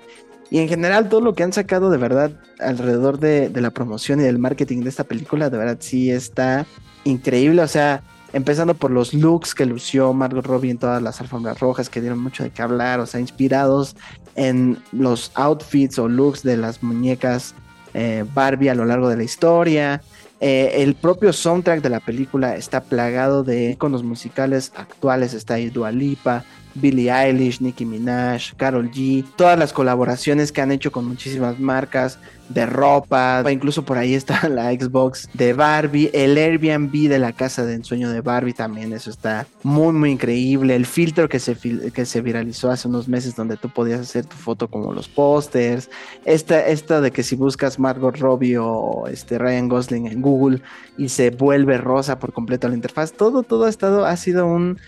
[0.51, 4.24] y en general todo lo que han sacado de verdad alrededor de, la promoción y
[4.24, 6.66] del marketing de esta película, de verdad sí está
[7.05, 7.62] increíble.
[7.62, 11.88] O sea, empezando por los looks que lució Margot Robbie en todas las alfombras rojas,
[11.88, 13.94] que dieron mucho de qué hablar, o sea, inspirados
[14.34, 17.55] en los outfits o looks de las muñecas
[17.94, 20.03] eh, Barbie a lo largo de la historia.
[20.40, 25.34] Eh, el propio soundtrack de la película está plagado de iconos musicales actuales.
[25.34, 26.44] Está ahí Dua Lipa,
[26.75, 32.18] Billie Eilish, Nicki Minaj, Carol G, todas las colaboraciones que han hecho con muchísimas marcas
[32.51, 37.64] de ropa, incluso por ahí está la Xbox de Barbie, el Airbnb de la casa
[37.64, 42.05] de ensueño de Barbie también, eso está muy muy increíble, el filtro que se, que
[42.05, 45.91] se viralizó hace unos meses donde tú podías hacer tu foto como los pósters,
[46.25, 50.61] esta, esta de que si buscas Margot Robbie o este Ryan Gosling en Google
[50.99, 54.79] y se vuelve rosa por completo la interfaz, todo, todo ha estado, ha sido un,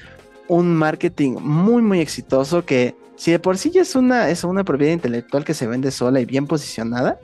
[0.49, 4.65] un marketing muy, muy exitoso que si de por sí ya es una, es una
[4.65, 7.21] propiedad intelectual que se vende sola y bien posicionada,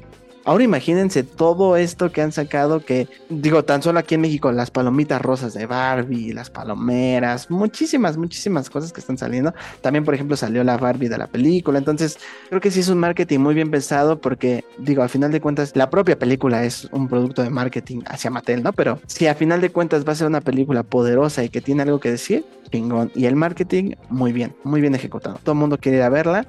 [0.49, 4.71] Ahora imagínense todo esto que han sacado que, digo, tan solo aquí en México, las
[4.71, 9.53] palomitas rosas de Barbie, las palomeras, muchísimas, muchísimas cosas que están saliendo.
[9.83, 11.79] También, por ejemplo, salió la Barbie de la película.
[11.79, 12.19] Entonces,
[12.49, 15.73] creo que sí es un marketing muy bien pensado porque, digo, al final de cuentas,
[15.77, 18.73] la propia película es un producto de marketing hacia Mattel, ¿no?
[18.73, 21.83] Pero si a final de cuentas va a ser una película poderosa y que tiene
[21.83, 23.13] algo que decir, chingón.
[23.15, 25.39] Y el marketing, muy bien, muy bien ejecutado.
[25.43, 26.47] Todo el mundo quiere ir a verla.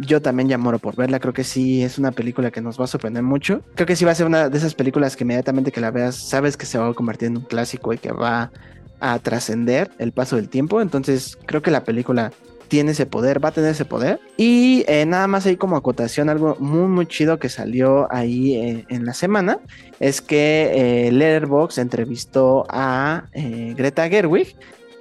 [0.00, 2.88] Yo también ya por verla, creo que sí es una película que nos va a
[2.88, 3.62] sorprender mucho.
[3.74, 6.14] Creo que sí va a ser una de esas películas que inmediatamente que la veas
[6.16, 8.50] sabes que se va a convertir en un clásico y que va
[9.00, 10.80] a trascender el paso del tiempo.
[10.80, 12.32] Entonces creo que la película
[12.68, 14.20] tiene ese poder, va a tener ese poder.
[14.36, 18.84] Y eh, nada más ahí como acotación, algo muy, muy chido que salió ahí eh,
[18.88, 19.58] en la semana,
[19.98, 24.54] es que eh, Letterboxd entrevistó a Greta Gerwig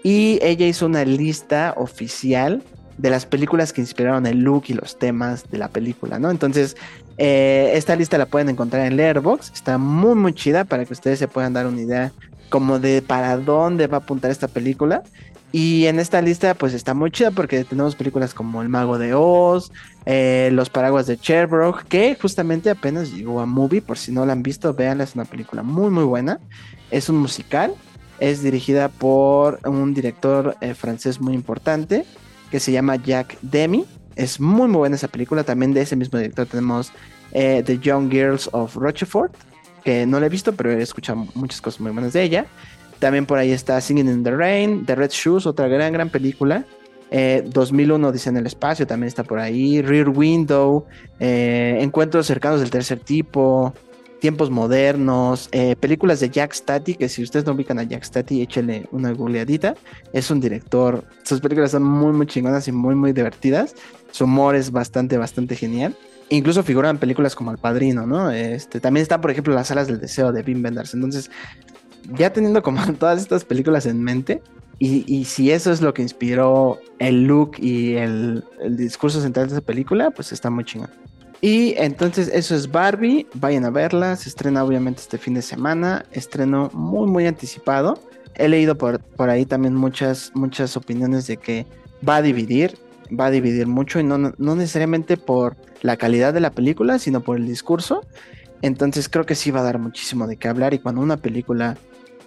[0.04, 2.64] y ella hizo una lista oficial
[2.98, 6.32] de las películas que inspiraron el look y los temas de la película, ¿no?
[6.32, 6.76] Entonces,
[7.18, 11.28] esta lista la pueden encontrar en Letterboxd, está muy, muy chida para que ustedes se
[11.28, 12.12] puedan dar una idea
[12.50, 15.04] como de para dónde va a apuntar esta película.
[15.52, 19.14] Y en esta lista pues está muy chida porque tenemos películas como El Mago de
[19.14, 19.72] Oz,
[20.06, 24.34] eh, Los Paraguas de Cherbourg, que justamente apenas llegó a Movie, por si no la
[24.34, 26.39] han visto, véanla, es una película muy muy buena.
[26.91, 27.74] Es un musical,
[28.20, 32.06] es dirigida por un director eh, francés muy importante
[32.52, 33.86] que se llama Jack Demi.
[34.16, 36.91] Es muy muy buena esa película, también de ese mismo director tenemos
[37.32, 39.34] eh, The Young Girls of Rochefort,
[39.84, 42.45] que no la he visto, pero he escuchado muchas cosas muy buenas de ella.
[43.00, 46.66] También por ahí está Singing in the Rain, The Red Shoes, otra gran, gran película.
[47.10, 49.82] 2001 eh, dice en el espacio, también está por ahí.
[49.82, 50.86] Rear Window,
[51.20, 53.74] eh, Encuentros cercanos del tercer tipo,
[54.20, 58.41] Tiempos modernos, eh, películas de Jack Stati, que si ustedes no ubican a Jack Stati,
[58.41, 59.76] échenle una googleadita.
[60.13, 63.76] Es un director, sus películas son muy, muy chingonas y muy, muy divertidas.
[64.11, 65.95] Su humor es bastante, bastante genial.
[66.30, 68.32] Incluso figuran películas como El Padrino, ¿no?
[68.32, 70.93] Este, también están, por ejemplo, Las Alas del Deseo de Wim Wenders.
[70.93, 71.32] Entonces,
[72.18, 74.41] ya teniendo como todas estas películas en mente,
[74.80, 79.61] y, si eso es lo que inspiró el look y el, discurso central de esa
[79.61, 80.91] película, pues está muy chingón.
[81.41, 86.05] Y entonces eso es Barbie, vayan a verla, se estrena obviamente este fin de semana,
[86.11, 87.99] estreno muy muy anticipado.
[88.35, 91.65] He leído por, por ahí también muchas, muchas opiniones de que
[92.07, 92.77] va a dividir,
[93.17, 97.21] va a dividir mucho y no, no necesariamente por la calidad de la película, sino
[97.21, 98.01] por el discurso.
[98.61, 101.77] Entonces creo que sí va a dar muchísimo de qué hablar y cuando una película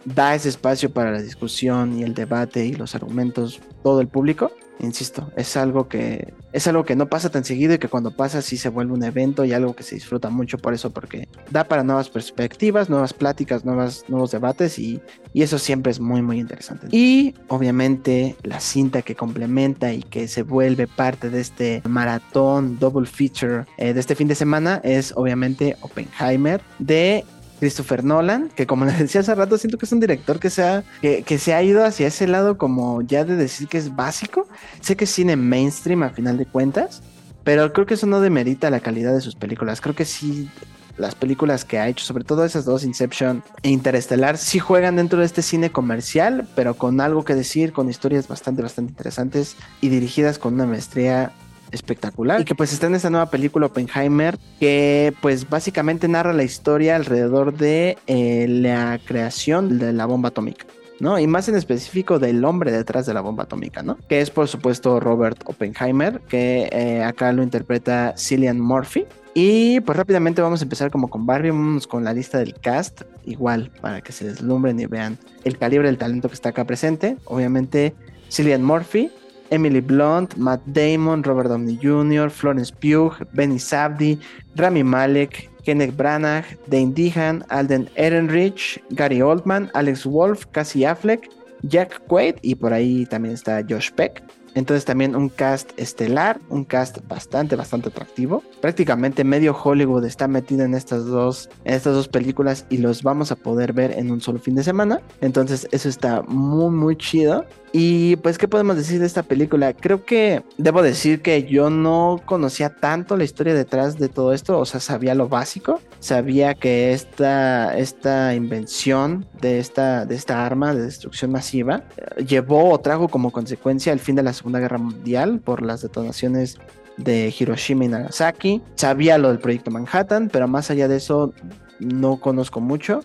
[0.05, 4.53] da ese espacio para la discusión y el debate y los argumentos todo el público,
[4.81, 8.43] insisto, es algo que es algo que no pasa tan seguido y que cuando pasa
[8.43, 11.65] sí se vuelve un evento y algo que se disfruta mucho por eso porque da
[11.65, 15.01] para nuevas perspectivas, nuevas pláticas, nuevos debates y,
[15.35, 16.89] eso siempre es muy muy interesante.
[16.91, 23.07] Y obviamente la cinta que complementa y que se vuelve parte de este maratón double
[23.07, 27.25] feature eh, de este fin de semana es obviamente Oppenheimer de
[27.61, 30.65] Christopher Nolan, que como les decía hace rato, siento que es un director que se,
[30.65, 34.49] ha, que, se ha ido hacia ese lado como ya de decir que es básico.
[34.81, 37.03] Sé que es cine mainstream a final de cuentas,
[37.45, 39.81] pero creo que eso no demerita la calidad de sus películas.
[39.81, 40.51] Creo que sí,
[40.97, 45.21] las películas que ha hecho, sobre todo esas dos, Inception e Interestelar, sí juegan dentro
[45.21, 49.91] de este cine comercial, pero con algo que decir, con historias bastante, bastante interesantes y
[49.91, 51.33] dirigidas con una maestría
[51.73, 56.43] espectacular y que pues está en esta nueva película Oppenheimer que pues básicamente narra la
[56.43, 60.67] historia alrededor de eh, la creación de la bomba atómica.
[61.01, 61.19] ¿no?
[61.19, 63.97] Y más en específico del hombre detrás de la bomba atómica, ¿no?
[64.07, 69.07] Que es por supuesto Robert Oppenheimer, que eh, acá lo interpreta Cillian Murphy.
[69.33, 73.03] Y pues rápidamente vamos a empezar como con Barbie, vamos con la lista del cast,
[73.25, 77.17] igual para que se deslumbren y vean el calibre del talento que está acá presente.
[77.25, 77.95] Obviamente
[78.29, 79.11] Cillian Murphy,
[79.51, 84.19] Emily Blunt, Matt Damon, Robert Downey Jr., Florence Pugh, Benny Sabdi,
[84.57, 91.29] Rami Malek, Kenneth Branagh, Dane Dehan, Alden Ehrenreich, Gary Oldman, Alex Wolf, Cassie Affleck,
[91.63, 94.23] Jack Quaid y por ahí también está Josh Peck.
[94.55, 98.43] Entonces también un cast estelar, un cast bastante, bastante atractivo.
[98.61, 103.31] Prácticamente medio Hollywood está metido en estas dos, en estas dos películas y los vamos
[103.31, 105.01] a poder ver en un solo fin de semana.
[105.21, 107.45] Entonces eso está muy, muy chido.
[107.73, 109.73] Y pues, ¿qué podemos decir de esta película?
[109.75, 114.59] Creo que debo decir que yo no conocía tanto la historia detrás de todo esto,
[114.59, 120.75] o sea, sabía lo básico, sabía que esta, esta invención de esta, de esta arma
[120.75, 124.79] de destrucción masiva eh, llevó o trajo como consecuencia el fin de la Segunda Guerra
[124.79, 126.59] Mundial por las detonaciones
[126.97, 128.63] de Hiroshima y Nagasaki.
[128.75, 131.33] Sabía lo del proyecto Manhattan, pero más allá de eso
[131.79, 133.05] no conozco mucho.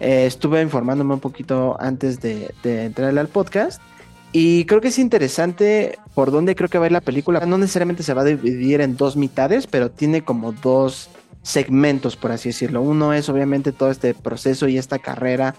[0.00, 3.80] Eh, estuve informándome un poquito antes de, de entrar al podcast
[4.38, 7.40] y creo que es interesante por dónde creo que va a ir la película.
[7.46, 11.08] No necesariamente se va a dividir en dos mitades, pero tiene como dos
[11.40, 12.82] segmentos, por así decirlo.
[12.82, 15.54] Uno es obviamente todo este proceso y esta carrera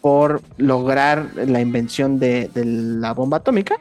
[0.00, 3.76] por lograr la invención de, la bomba atómica,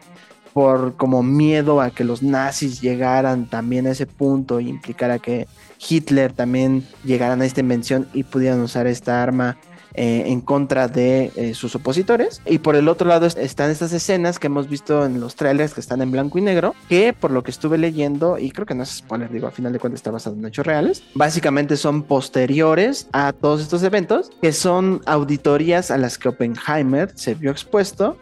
[0.51, 5.47] por como miedo a que los nazis llegaran también a ese punto e implicara que
[5.79, 9.57] Hitler también llegaran a esta invención y pudieran usar esta arma
[9.93, 12.41] eh, en contra de eh, sus opositores.
[12.45, 15.81] Y por el otro lado están estas escenas que hemos visto en los trailers que
[15.81, 18.83] están en blanco y negro, que por lo que estuve leyendo, y creo que no
[18.83, 23.07] es spoiler, digo, a final de cuentas está basado en hechos reales, básicamente son posteriores
[23.11, 28.17] a todos estos eventos, que son auditorías a las que Oppenheimer se vio expuesto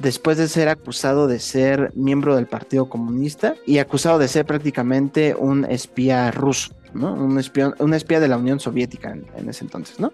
[0.00, 5.34] después de ser acusado de ser miembro del Partido Comunista y acusado de ser prácticamente
[5.34, 7.14] un espía ruso, ¿no?
[7.14, 10.12] Un, espía, un espía de la Unión Soviética en, ese entonces, ¿no?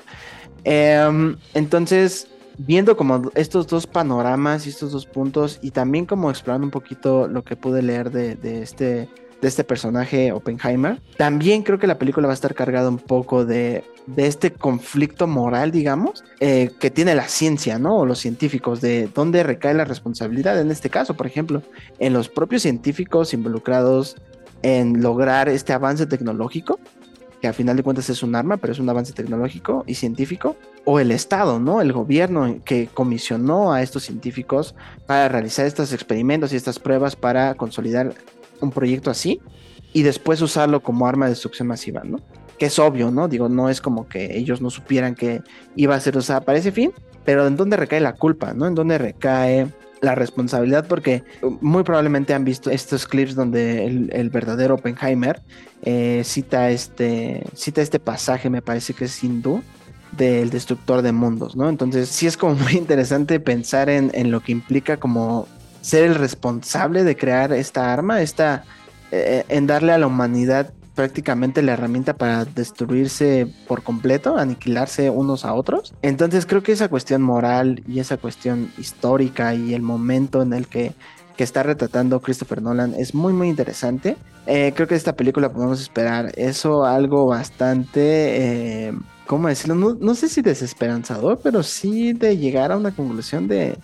[0.64, 2.26] Em, entonces,
[2.58, 7.28] viendo como estos dos panoramas y estos dos puntos y también como explorando un poquito
[7.28, 9.08] lo que pude leer de, este
[9.40, 11.02] de este personaje Oppenheimer.
[11.18, 15.26] También creo que la película va a estar cargada un poco de, de este conflicto
[15.26, 17.98] moral, digamos, eh, que tiene la ciencia, ¿no?
[17.98, 20.58] O los científicos, de dónde recae la responsabilidad.
[20.58, 21.62] En este caso, por ejemplo,
[21.98, 24.16] en los propios científicos involucrados
[24.62, 26.80] en lograr este avance tecnológico,
[27.44, 30.56] que a final de cuentas es un arma, pero es un avance tecnológico y científico,
[30.86, 31.82] o el Estado, ¿no?
[31.82, 34.74] El gobierno que comisionó a estos científicos
[35.06, 38.14] para realizar estos experimentos y estas pruebas para consolidar
[38.62, 39.42] un proyecto así
[39.92, 42.18] y después usarlo como arma de destrucción masiva, ¿no?
[42.58, 43.28] Que es obvio, ¿no?
[43.28, 45.42] Digo, no es como que ellos no supieran que
[45.76, 46.94] iba a ser usada para ese fin,
[47.26, 48.66] pero ¿en dónde recae la culpa, ¿no?
[48.66, 49.66] ¿En dónde recae
[50.04, 50.86] la responsabilidad?
[50.86, 51.24] Porque
[51.60, 55.42] muy probablemente han visto estos clips donde el, verdadero Oppenheimer
[55.82, 59.62] eh, cita, este, cita este pasaje, me parece que es hindú,
[60.12, 61.68] del destructor de mundos, ¿no?
[61.68, 65.48] Entonces sí es como muy interesante pensar en, en lo que implica como
[65.80, 68.64] ser el responsable de crear esta arma, esta,
[69.12, 75.44] eh, en darle a la humanidad prácticamente la herramienta para destruirse por completo, aniquilarse unos
[75.44, 75.94] a otros.
[76.02, 80.66] Entonces creo que esa cuestión moral y esa cuestión histórica y el momento en el
[80.66, 80.94] que,
[81.36, 84.16] que está retratando Christopher Nolan es muy muy interesante.
[84.46, 88.92] Eh, creo que esta película podemos esperar eso, algo bastante, eh,
[89.26, 89.74] ¿cómo decirlo?
[89.74, 93.78] No, no sé si desesperanzador, pero sí de llegar a una conclusión de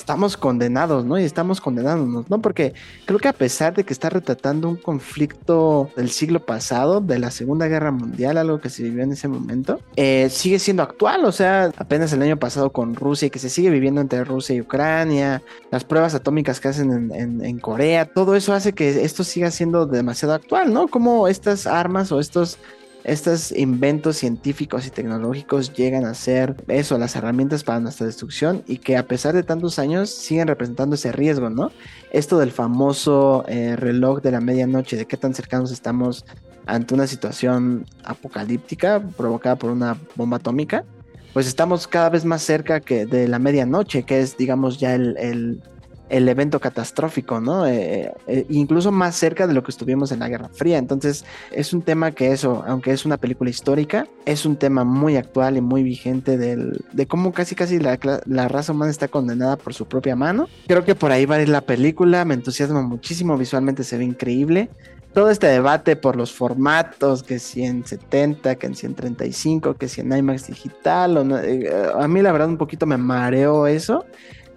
[0.00, 1.18] estamos condenados, ¿no?
[1.18, 2.40] Y estamos condenándonos, ¿no?
[2.40, 2.74] Porque
[3.04, 7.30] creo que a pesar de que está retratando un conflicto del siglo pasado, de la
[7.30, 11.32] Segunda Guerra Mundial, algo que se vivió en ese momento, eh, sigue siendo actual, o
[11.32, 14.60] sea, apenas el año pasado con Rusia y que se sigue viviendo entre Rusia y
[14.60, 19.50] Ucrania, las pruebas atómicas que hacen en, en Corea, todo eso hace que esto siga
[19.50, 20.88] siendo demasiado actual, ¿no?
[20.88, 22.58] Como estas armas o estos
[23.04, 28.78] estos inventos científicos y tecnológicos llegan a ser eso, las herramientas para nuestra destrucción y
[28.78, 31.72] que a pesar de tantos años siguen representando ese riesgo, ¿no?
[32.12, 36.24] Esto del famoso eh, reloj de la medianoche, de qué tan cercanos estamos
[36.66, 40.84] ante una situación apocalíptica provocada por una bomba atómica,
[41.32, 45.16] pues estamos cada vez más cerca que de la medianoche, que es, digamos, ya el
[45.18, 45.62] el
[46.10, 47.66] evento catastrófico, ¿no?
[47.66, 50.76] Eh, eh, eh, incluso más cerca de lo que estuvimos en la Guerra Fría.
[50.78, 55.16] Entonces, es un tema que eso, aunque es una película histórica, es un tema muy
[55.16, 59.56] actual y muy vigente del, de cómo casi casi la, la, raza humana está condenada
[59.56, 60.48] por su propia mano.
[60.66, 64.04] Creo que por ahí va a ir la película, me entusiasma muchísimo, visualmente se ve
[64.04, 64.68] increíble.
[65.14, 70.02] Todo este debate por los formatos, que si en 70, que en 135, que si
[70.02, 74.04] en IMAX digital, o no, a mí la verdad un poquito me mareó eso.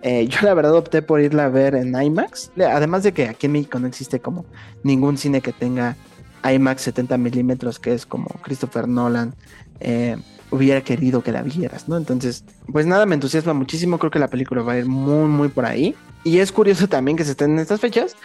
[0.03, 2.51] Eh, yo la verdad opté por irla a ver en IMAX.
[2.57, 4.45] Además de que aquí en México no existe como
[4.83, 5.95] ningún cine que tenga
[6.43, 9.33] IMAX 70 milímetros, que es como Christopher Nolan
[9.79, 10.17] eh,
[10.51, 11.97] hubiera querido que la vieras, ¿no?
[11.97, 13.97] Entonces, pues nada, me entusiasma muchísimo.
[13.97, 15.95] Creo que la película va a ir muy, muy por ahí.
[16.25, 18.15] Y es curioso también que se estén en estas fechas,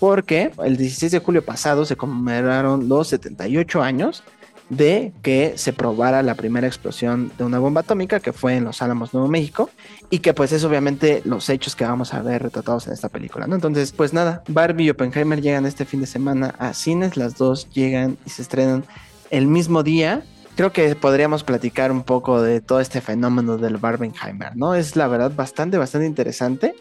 [0.00, 4.22] porque el 16 de julio pasado se conmemoraron los 78 años
[4.70, 8.82] de que se probara la primera explosión de una bomba atómica que fue en Los
[8.82, 9.70] Álamos, Nuevo México,
[10.10, 13.46] y que pues es obviamente los hechos que vamos a ver retratados en esta película,
[13.46, 13.54] ¿no?
[13.54, 17.68] Entonces, pues nada, Barbie y Oppenheimer llegan este fin de semana a cines, las dos
[17.70, 18.84] llegan y se estrenan
[19.30, 20.22] el mismo día.
[20.56, 24.74] Creo que podríamos platicar un poco de todo este fenómeno del Barbenheimer, ¿no?
[24.74, 26.74] Es la verdad bastante, bastante interesante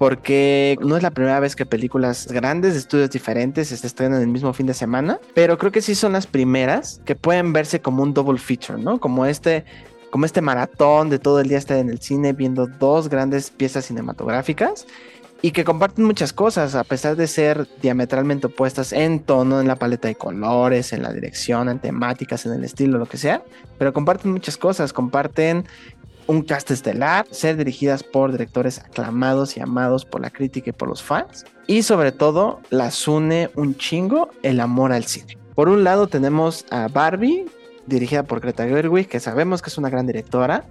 [0.00, 4.28] porque no es la primera vez que películas grandes de estudios diferentes se estrenan el
[4.28, 8.02] mismo fin de semana, pero creo que sí son las primeras que pueden verse como
[8.02, 8.98] un double feature, ¿no?
[8.98, 9.66] Como este
[10.10, 13.84] como este maratón de todo el día estar en el cine viendo dos grandes piezas
[13.84, 14.86] cinematográficas
[15.42, 19.76] y que comparten muchas cosas, a pesar de ser diametralmente opuestas en tono, en la
[19.76, 23.42] paleta de colores, en la dirección, en temáticas, en el estilo, lo que sea,
[23.78, 25.66] pero comparten muchas cosas, comparten
[26.30, 30.88] un cast estelar, ser dirigidas por directores aclamados y amados por la crítica y por
[30.88, 31.44] los fans.
[31.66, 35.36] Y sobre todo, las une un chingo el amor al cine.
[35.56, 37.46] Por un lado tenemos a Barbie,
[37.86, 40.66] dirigida por Greta Gerwig, que sabemos que es una gran directora,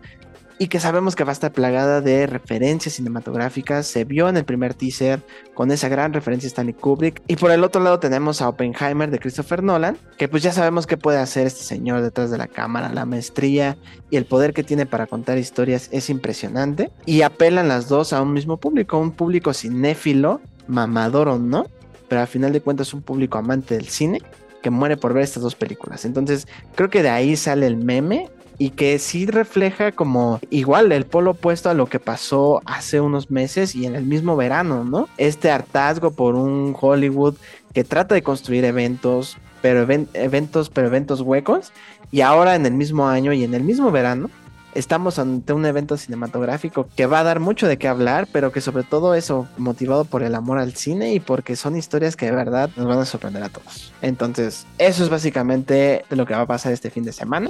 [0.60, 3.88] y que sabemos que va a estar plagada de referencias cinematográficas.
[3.88, 5.22] Se vio en el primer teaser
[5.54, 7.22] con esa gran referencia Stanley Kubrick.
[7.28, 10.86] Y por el otro lado tenemos a Oppenheimer de Christopher Nolan, que pues ya sabemos
[10.86, 12.92] que puede hacer este señor detrás de la cámara.
[12.94, 13.78] La maestría
[14.10, 16.92] y el poder que tiene para contar historias es impresionante.
[17.06, 21.68] Y apelan las dos a un mismo público, un público cinéfilo, mamador o no,
[22.10, 24.22] pero al final de cuentas un público amante del cine
[24.62, 26.04] que muere por ver estas dos películas.
[26.04, 28.30] Entonces creo que de ahí sale el meme
[28.60, 33.32] y que sí refleja como igual el polo opuesto a lo que pasó hace unos
[33.32, 35.08] meses y en el mismo verano, ¿no?
[35.18, 37.36] Este hartazgo por un Hollywood
[37.74, 41.72] que trata de construir eventos, pero eventos, pero eventos huecos
[42.12, 44.30] y ahora en el mismo año y en el mismo verano
[44.76, 48.62] estamos ante un evento cinematográfico que va a dar mucho de qué hablar, pero que
[48.62, 52.32] sobre todo eso motivado por el amor al cine y porque son historias que de
[52.34, 53.94] verdad nos van a sorprender a todos.
[54.02, 57.50] Entonces, eso es básicamente lo que va a pasar este fin de semana.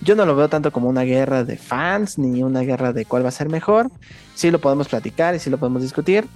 [0.00, 3.24] Yo no lo veo tanto como una guerra de fans ni una guerra de cuál
[3.24, 3.90] va a ser mejor.
[4.34, 6.26] Sí lo podemos platicar y sí lo podemos discutir.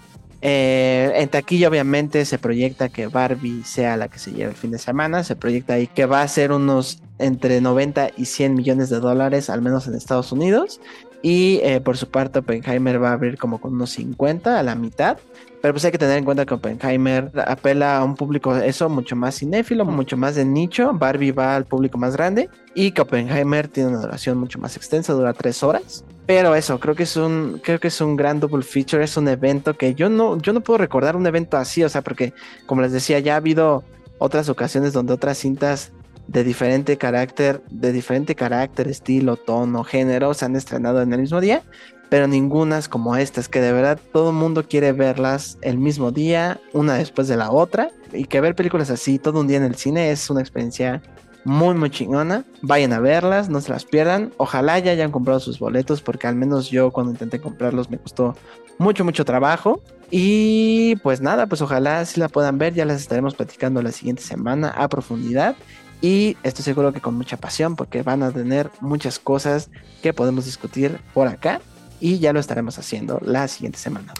[0.42, 4.70] Eh, en taquilla obviamente se proyecta que Barbie sea la que se lleve el fin
[4.70, 5.22] de semana.
[5.24, 9.50] Se proyecta ahí que va a ser unos entre 90 y 100 millones de dólares,
[9.50, 10.80] al menos en Estados Unidos.
[11.22, 14.74] Y eh, por su parte Oppenheimer va a abrir como con unos 50 a la
[14.74, 15.18] mitad.
[15.60, 19.14] Pero pues hay que tener en cuenta que Oppenheimer apela a un público eso mucho
[19.16, 20.92] más cinéfilo, mucho más de nicho.
[20.94, 22.48] Barbie va al público más grande.
[22.74, 26.04] Y que Oppenheimer tiene una duración mucho más extensa, dura tres horas.
[26.26, 29.26] Pero eso, creo que es un, creo que es un gran double feature, es un
[29.26, 32.34] evento que yo no, yo no puedo recordar un evento así, o sea, porque
[32.66, 33.82] como les decía, ya ha habido
[34.18, 35.90] otras ocasiones donde otras cintas
[36.31, 41.41] de diferente carácter, de diferente carácter, estilo, tono, género, se han estrenado en el mismo
[41.41, 41.64] día,
[42.09, 46.61] pero ninguna como estas, que de verdad todo el mundo quiere verlas el mismo día,
[46.72, 49.74] una después de la otra, y que ver películas así todo un día en el
[49.74, 51.03] cine es una experiencia
[51.45, 52.45] muy muy chingona.
[52.62, 54.33] Vayan a verlas, no se las pierdan.
[54.37, 58.37] Ojalá ya hayan comprado sus boletos porque al menos yo cuando intenté comprarlos me costó
[58.78, 59.81] mucho mucho trabajo.
[60.11, 64.22] Y pues nada, pues ojalá si la puedan ver, ya las estaremos platicando la siguiente
[64.22, 65.55] semana a profundidad.
[66.01, 69.70] Y estoy seguro que con mucha pasión porque van a tener muchas cosas
[70.03, 71.61] que podemos discutir por acá
[72.01, 74.14] y ya lo estaremos haciendo la siguiente semana.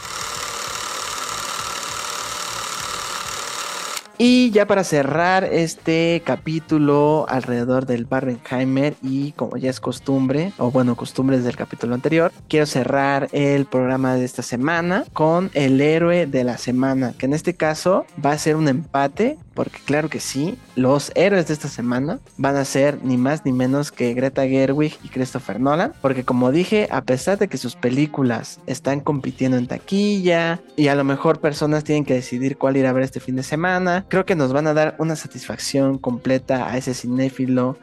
[4.22, 10.70] Y ya para cerrar este capítulo alrededor del Barbenheimer y como ya es costumbre, o
[10.70, 16.26] bueno, costumbres del capítulo anterior, quiero cerrar el programa de esta semana con el héroe
[16.26, 20.20] de la semana, que en este caso va a ser un empate porque claro que
[20.20, 24.46] sí, los héroes de esta semana van a ser ni más ni menos que Greta
[24.46, 29.57] Gerwig y Christopher Nolan, porque como dije, a pesar de que sus películas están compitiendo
[29.57, 33.20] en taquilla y a lo mejor personas tienen que decidir cuál ir a ver este
[33.20, 37.78] fin de semana, creo que nos van a dar una satisfacción completa a ese cinéfilo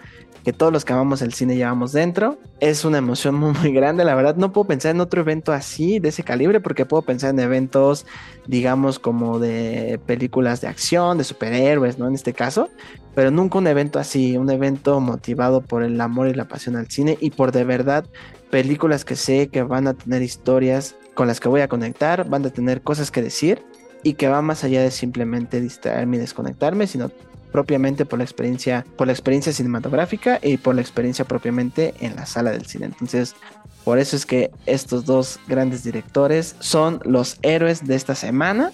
[0.48, 2.38] que todos los que amamos el cine llevamos dentro.
[2.62, 6.00] Es una emoción muy, muy grande, la verdad no puedo pensar en otro evento así,
[6.00, 8.06] de ese calibre, porque puedo pensar en eventos,
[8.46, 12.08] digamos, como de películas de acción, de superhéroes, ¿no?
[12.08, 12.70] En este caso,
[13.14, 16.88] pero nunca un evento así, un evento motivado por el amor y la pasión al
[16.90, 18.06] cine y por de verdad
[18.50, 22.46] películas que sé que van a tener historias con las que voy a conectar, van
[22.46, 23.66] a tener cosas que decir
[24.02, 27.12] y que va más allá de simplemente distraerme y desconectarme, sino
[27.52, 32.26] propiamente por la experiencia, por la experiencia cinematográfica y por la experiencia propiamente en la
[32.26, 32.86] sala del cine.
[32.86, 33.36] Entonces,
[33.84, 38.72] por eso es que estos dos grandes directores son los héroes de esta semana.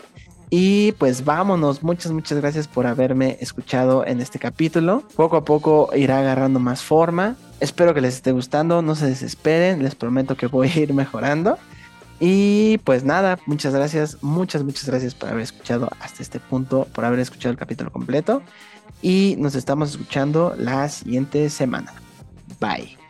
[0.50, 5.04] Y pues vámonos, muchas, muchas gracias por haberme escuchado en este capítulo.
[5.16, 7.36] Poco a poco irá agarrando más forma.
[7.60, 11.58] Espero que les esté gustando, no se desesperen, les prometo que voy a ir mejorando.
[12.26, 17.04] Y pues nada, muchas gracias, muchas, muchas gracias por haber escuchado hasta este punto, por
[17.04, 18.42] haber escuchado el capítulo completo.
[19.02, 21.92] Y nos estamos escuchando la siguiente semana.
[22.62, 23.03] Bye.